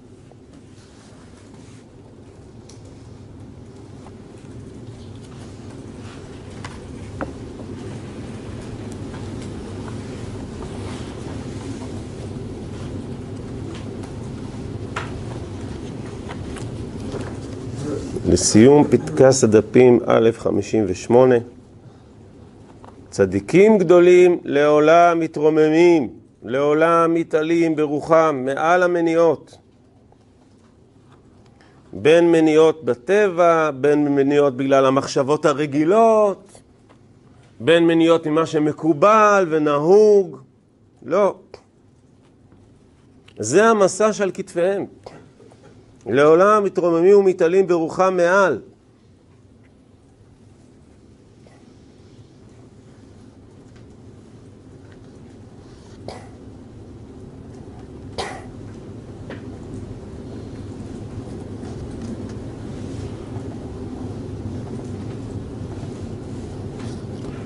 לסיום 18.38 18.84
פתקס 18.84 19.44
הדפים 19.44 20.00
א' 20.06 20.30
58 20.38 21.36
צדיקים 23.10 23.78
גדולים 23.78 24.40
לעולם 24.44 25.20
מתרוממים, 25.20 26.10
לעולם 26.44 27.14
מתעלים 27.14 27.76
ברוחם 27.76 28.42
מעל 28.46 28.84
המניעות 28.84 29.58
בין 31.94 32.32
מניעות 32.32 32.86
בטבע, 32.86 33.72
בין 33.72 34.16
מניעות 34.16 34.58
בגלל 34.58 34.86
המחשבות 34.86 35.46
הרגילות, 35.46 36.62
בין 37.60 37.88
מניעות 37.88 38.28
ממה 38.28 38.46
שמקובל 38.46 39.48
ונהוג, 39.50 40.38
לא. 41.06 41.36
זה 43.40 43.66
המסע 43.66 44.14
שעל 44.14 44.32
כתפיהם. 44.34 44.86
לעולם 46.10 46.64
מתרוממים 46.64 47.18
ומתעלים 47.18 47.68
ברוחם 47.68 48.18
מעל. 48.18 48.60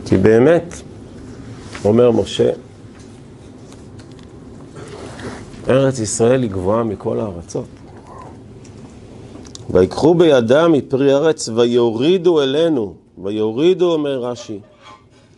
כי 0.05 0.17
באמת, 0.17 0.75
אומר 1.85 2.11
משה, 2.11 2.51
ארץ 5.69 5.99
ישראל 5.99 6.41
היא 6.43 6.51
גבוהה 6.51 6.83
מכל 6.83 7.19
הארצות. 7.19 7.80
ויקחו 9.71 10.15
בידם 10.15 10.71
מפרי 10.71 11.13
ארץ 11.13 11.49
ויורידו 11.49 12.41
אלינו, 12.41 12.93
ויורידו, 13.23 13.93
אומר 13.93 14.19
רש"י, 14.23 14.59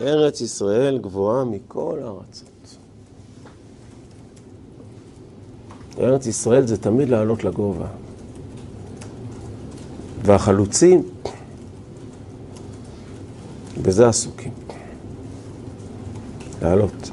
ארץ 0.01 0.41
ישראל 0.41 0.97
גבוהה 0.97 1.43
מכל 1.43 1.99
הארצות. 2.03 2.77
ארץ 5.99 6.25
ישראל 6.25 6.67
זה 6.67 6.77
תמיד 6.77 7.09
לעלות 7.09 7.43
לגובה. 7.43 7.87
והחלוצים, 10.23 11.03
בזה 13.81 14.07
עסוקים. 14.07 14.51
לעלות. 16.61 17.11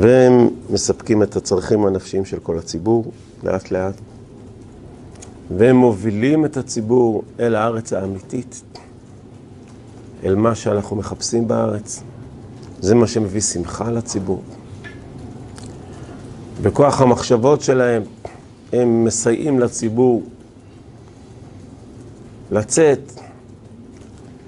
והם 0.00 0.48
מספקים 0.70 1.22
את 1.22 1.36
הצרכים 1.36 1.86
הנפשיים 1.86 2.24
של 2.24 2.38
כל 2.38 2.58
הציבור, 2.58 3.12
לאט 3.42 3.70
לאט. 3.70 3.94
והם 5.50 5.76
מובילים 5.76 6.44
את 6.44 6.56
הציבור 6.56 7.22
אל 7.40 7.54
הארץ 7.54 7.92
האמיתית, 7.92 8.62
אל 10.24 10.34
מה 10.34 10.54
שאנחנו 10.54 10.96
מחפשים 10.96 11.48
בארץ. 11.48 12.02
זה 12.80 12.94
מה 12.94 13.06
שמביא 13.06 13.40
שמחה 13.40 13.90
לציבור. 13.90 14.42
בכוח 16.62 17.00
המחשבות 17.00 17.60
שלהם 17.60 18.02
הם 18.72 19.04
מסייעים 19.04 19.60
לציבור 19.60 20.22
לצאת 22.50 23.12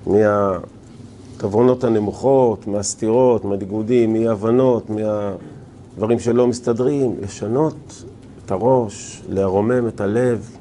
מהתברונות 0.06 1.84
הנמוכות, 1.84 2.66
מהסתירות, 2.66 3.44
מהניגודים, 3.44 4.12
מהבנות, 4.12 4.90
מהדברים 4.90 6.18
שלא 6.18 6.46
מסתדרים, 6.46 7.14
לשנות 7.20 8.04
את 8.44 8.50
הראש, 8.50 9.22
לרומם 9.28 9.88
את 9.88 10.00
הלב. 10.00 10.56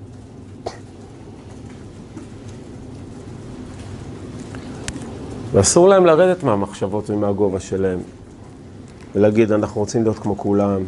ואסור 5.54 5.90
להם 5.90 6.06
לרדת 6.06 6.44
מהמחשבות 6.44 7.10
ומהגובה 7.10 7.60
שלהם 7.60 8.00
ולהגיד, 9.16 9.52
אנחנו 9.52 9.82
רוצים 9.82 10.04
להיות 10.04 10.20
כמו 10.20 10.38
כולם, 10.38 10.84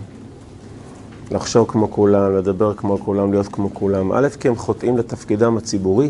לחשוב 1.31 1.67
כמו 1.71 1.91
כולם, 1.91 2.37
לדבר 2.37 2.73
כמו 2.73 2.97
כולם, 2.99 3.31
להיות 3.31 3.47
כמו 3.47 3.73
כולם. 3.73 4.11
א', 4.13 4.27
כי 4.39 4.47
הם 4.47 4.55
חוטאים 4.55 4.97
לתפקידם 4.97 5.57
הציבורי, 5.57 6.09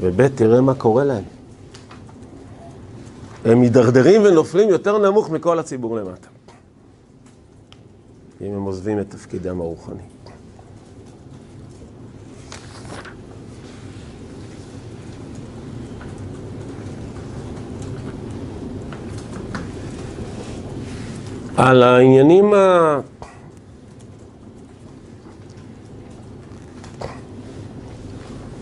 וב', 0.00 0.28
תראה 0.28 0.60
מה 0.60 0.74
קורה 0.74 1.04
להם. 1.04 1.24
הם 3.44 3.60
מידרדרים 3.60 4.22
ונופלים 4.24 4.68
יותר 4.68 4.98
נמוך 4.98 5.30
מכל 5.30 5.58
הציבור 5.58 5.96
למטה. 5.96 6.28
אם 8.40 8.52
הם 8.52 8.62
עוזבים 8.62 9.00
את 9.00 9.10
תפקידם 9.10 9.60
הרוחני. 9.60 10.02
על 21.62 21.82
העניינים 21.82 22.54
ה... 22.54 23.00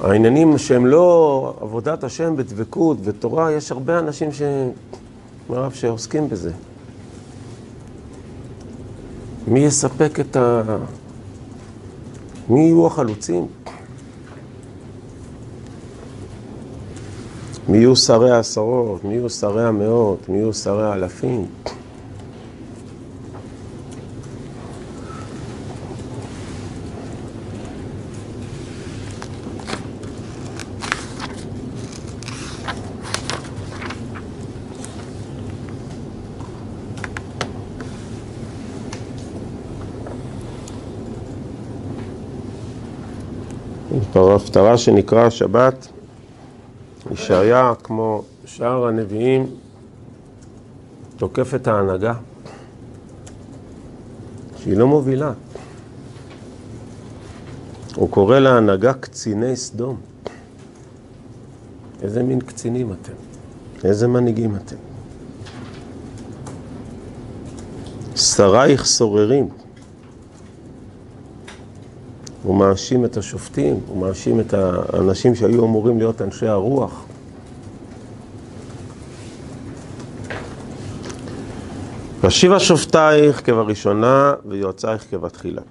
העניינים 0.01 0.59
שהם 0.59 0.87
לא 0.87 1.55
עבודת 1.61 2.05
השם 2.05 2.37
בדבקות 2.37 2.99
ותורה, 3.05 3.53
יש 3.53 3.73
הרבה 3.73 3.99
אנשים 3.99 4.33
ש... 4.33 4.43
מירב, 5.51 5.73
שעוסקים 5.73 6.29
בזה. 6.29 6.53
מי 9.47 9.61
יספק 9.61 10.21
את 10.21 10.37
ה... 10.37 10.63
מי 12.49 12.61
יהיו 12.61 12.87
החלוצים? 12.87 13.47
מי 17.69 17.79
יהיו 17.79 17.97
שרי 17.97 18.31
העשרות? 18.31 19.05
מי 19.05 19.15
יהיו 19.15 19.31
שרי 19.31 19.65
המאות? 19.65 20.29
מי 20.29 20.37
יהיו 20.37 20.53
שרי 20.53 20.87
האלפים? 20.87 21.47
בהפטרה 44.15 44.79
שנקרא 44.79 45.27
השבת, 45.27 45.89
ישעיה, 47.11 47.73
כמו 47.83 48.23
שאר 48.45 48.87
הנביאים, 48.87 49.47
תוקף 51.17 51.55
את 51.55 51.67
ההנהגה, 51.67 52.15
שהיא 54.57 54.77
לא 54.77 54.87
מובילה. 54.87 55.33
הוא 57.95 58.11
קורא 58.11 58.39
להנהגה 58.39 58.93
קציני 58.93 59.57
סדום. 59.57 59.97
איזה 62.03 62.23
מין 62.23 62.41
קצינים 62.41 62.93
אתם? 62.93 63.13
איזה 63.85 64.09
מנהיגים 64.09 64.57
אתם? 64.57 64.77
שרייך 68.17 68.85
סוררים. 68.85 69.49
הוא 72.49 72.57
מאשים 72.57 73.05
את 73.05 73.17
השופטים, 73.17 73.81
הוא 73.89 74.01
מאשים 74.01 74.41
את 74.41 74.55
האנשים 74.55 75.35
שהיו 75.35 75.65
אמורים 75.65 75.99
להיות 75.99 76.23
אנשי 76.23 76.47
הרוח. 76.47 77.05
ואשיבה 82.21 82.61
שופטייך 82.61 83.47
כבראשונה 83.47 84.35
ויועצייך 84.47 85.07
כבתחילה. 85.11 85.63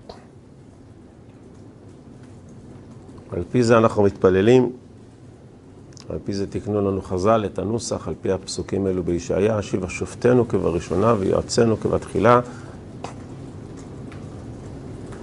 על 3.32 3.44
פי 3.52 3.64
זה 3.64 3.78
אנחנו 3.78 4.04
מתפללים, 4.04 4.72
על 6.10 6.18
פי 6.24 6.34
זה 6.34 6.48
תקנו 6.48 6.92
לנו 6.92 7.02
חז"ל 7.02 7.46
את 7.46 7.60
הנוסח, 7.60 8.08
על 8.08 8.14
פי 8.22 8.32
הפסוקים 8.32 8.86
האלו 8.86 9.04
בישעיה, 9.04 9.60
אשיבה 9.60 9.90
שופטנו 9.90 10.48
כבראשונה 10.48 11.14
ויועצנו 11.20 11.80
כבתחילה. 11.80 12.40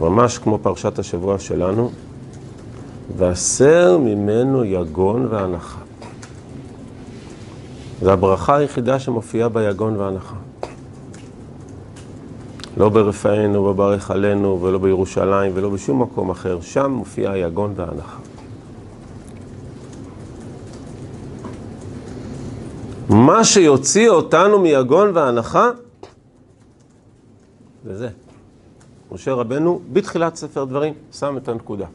ממש 0.01 0.39
כמו 0.39 0.59
פרשת 0.63 0.99
השבוע 0.99 1.39
שלנו, 1.39 1.91
והסר 3.17 3.99
ממנו 3.99 4.65
יגון 4.65 5.27
והנחה. 5.31 5.79
זו 8.01 8.13
הברכה 8.13 8.57
היחידה 8.57 8.99
שמופיעה 8.99 9.49
ביגון 9.49 9.97
והנחה. 9.97 10.35
לא 12.77 12.89
ברפאנו 12.89 13.65
וברך 13.65 14.11
עלינו 14.11 14.63
ולא 14.63 14.79
בירושלים 14.79 15.53
ולא 15.55 15.71
בשום 15.71 16.03
מקום 16.03 16.31
אחר, 16.31 16.61
שם 16.61 16.91
מופיע 16.91 17.31
היגון 17.31 17.73
והנחה. 17.77 18.19
מה 23.09 23.45
שיוציא 23.45 24.09
אותנו 24.09 24.59
מיגון 24.59 25.11
והנחה, 25.15 25.71
זה 27.85 27.97
זה. 27.97 28.24
משה 29.15 29.33
רבנו, 29.33 29.81
בתחילת 29.93 30.37
ספר 30.37 30.65
דברים, 30.65 30.95
שם 31.13 31.37
את 31.37 31.49
הנקודה. 31.49 31.87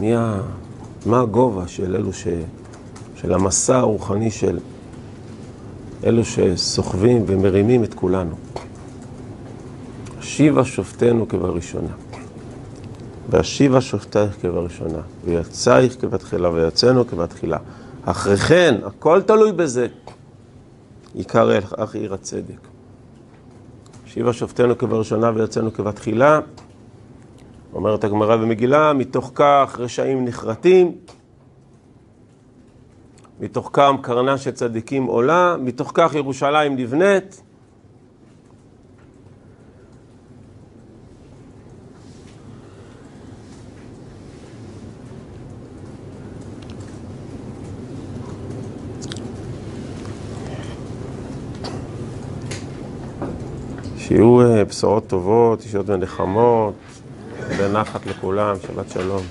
מי 0.00 0.16
ה... 0.16 0.40
מה 1.06 1.20
הגובה 1.20 1.68
של 1.68 1.96
אלו 1.96 2.12
ש... 2.12 2.26
של 3.16 3.32
המסע 3.32 3.78
הרוחני 3.78 4.30
של 4.30 4.58
אלו 6.04 6.24
שסוחבים 6.24 7.24
ומרימים 7.26 7.84
את 7.84 7.94
כולנו. 7.94 8.34
השיבה 10.18 10.64
שופטנו 10.64 11.28
כבראשונה, 11.28 11.92
והשיבה 13.30 13.80
שופטייך 13.80 14.36
כבראשונה, 14.42 15.00
ויצאייך 15.24 16.00
כבתחילה, 16.00 16.50
ויצאנו 16.50 17.06
כבתחילה. 17.06 17.58
אחרי 18.04 18.36
כן, 18.36 18.74
הכל 18.84 19.22
תלוי 19.22 19.52
בזה, 19.52 19.86
עיקר 21.14 21.58
אך 21.76 21.94
עיר 21.94 22.14
הצדק. 22.14 22.73
שיבה 24.14 24.32
שופטנו 24.32 24.78
כבראשונה 24.78 25.30
ויצאנו 25.34 25.72
כבתחילה. 25.72 26.40
אומרת 27.72 28.04
הגמרא 28.04 28.36
במגילה, 28.36 28.92
מתוך 28.92 29.30
כך 29.34 29.76
רשעים 29.78 30.24
נחרטים, 30.24 30.92
מתוך 33.40 33.70
כך 33.72 33.90
קרנה 34.02 34.38
של 34.38 34.50
צדיקים 34.50 35.04
עולה, 35.04 35.56
מתוך 35.60 35.90
כך 35.94 36.14
ירושלים 36.14 36.76
נבנית. 36.76 37.42
שיהיו 54.08 54.38
בשורות 54.68 55.06
טובות, 55.06 55.64
ישועות 55.66 55.88
ונחמות, 55.88 56.74
ונחת 57.58 58.06
לכולם, 58.06 58.56
שבת 58.66 58.90
שלום. 58.90 59.22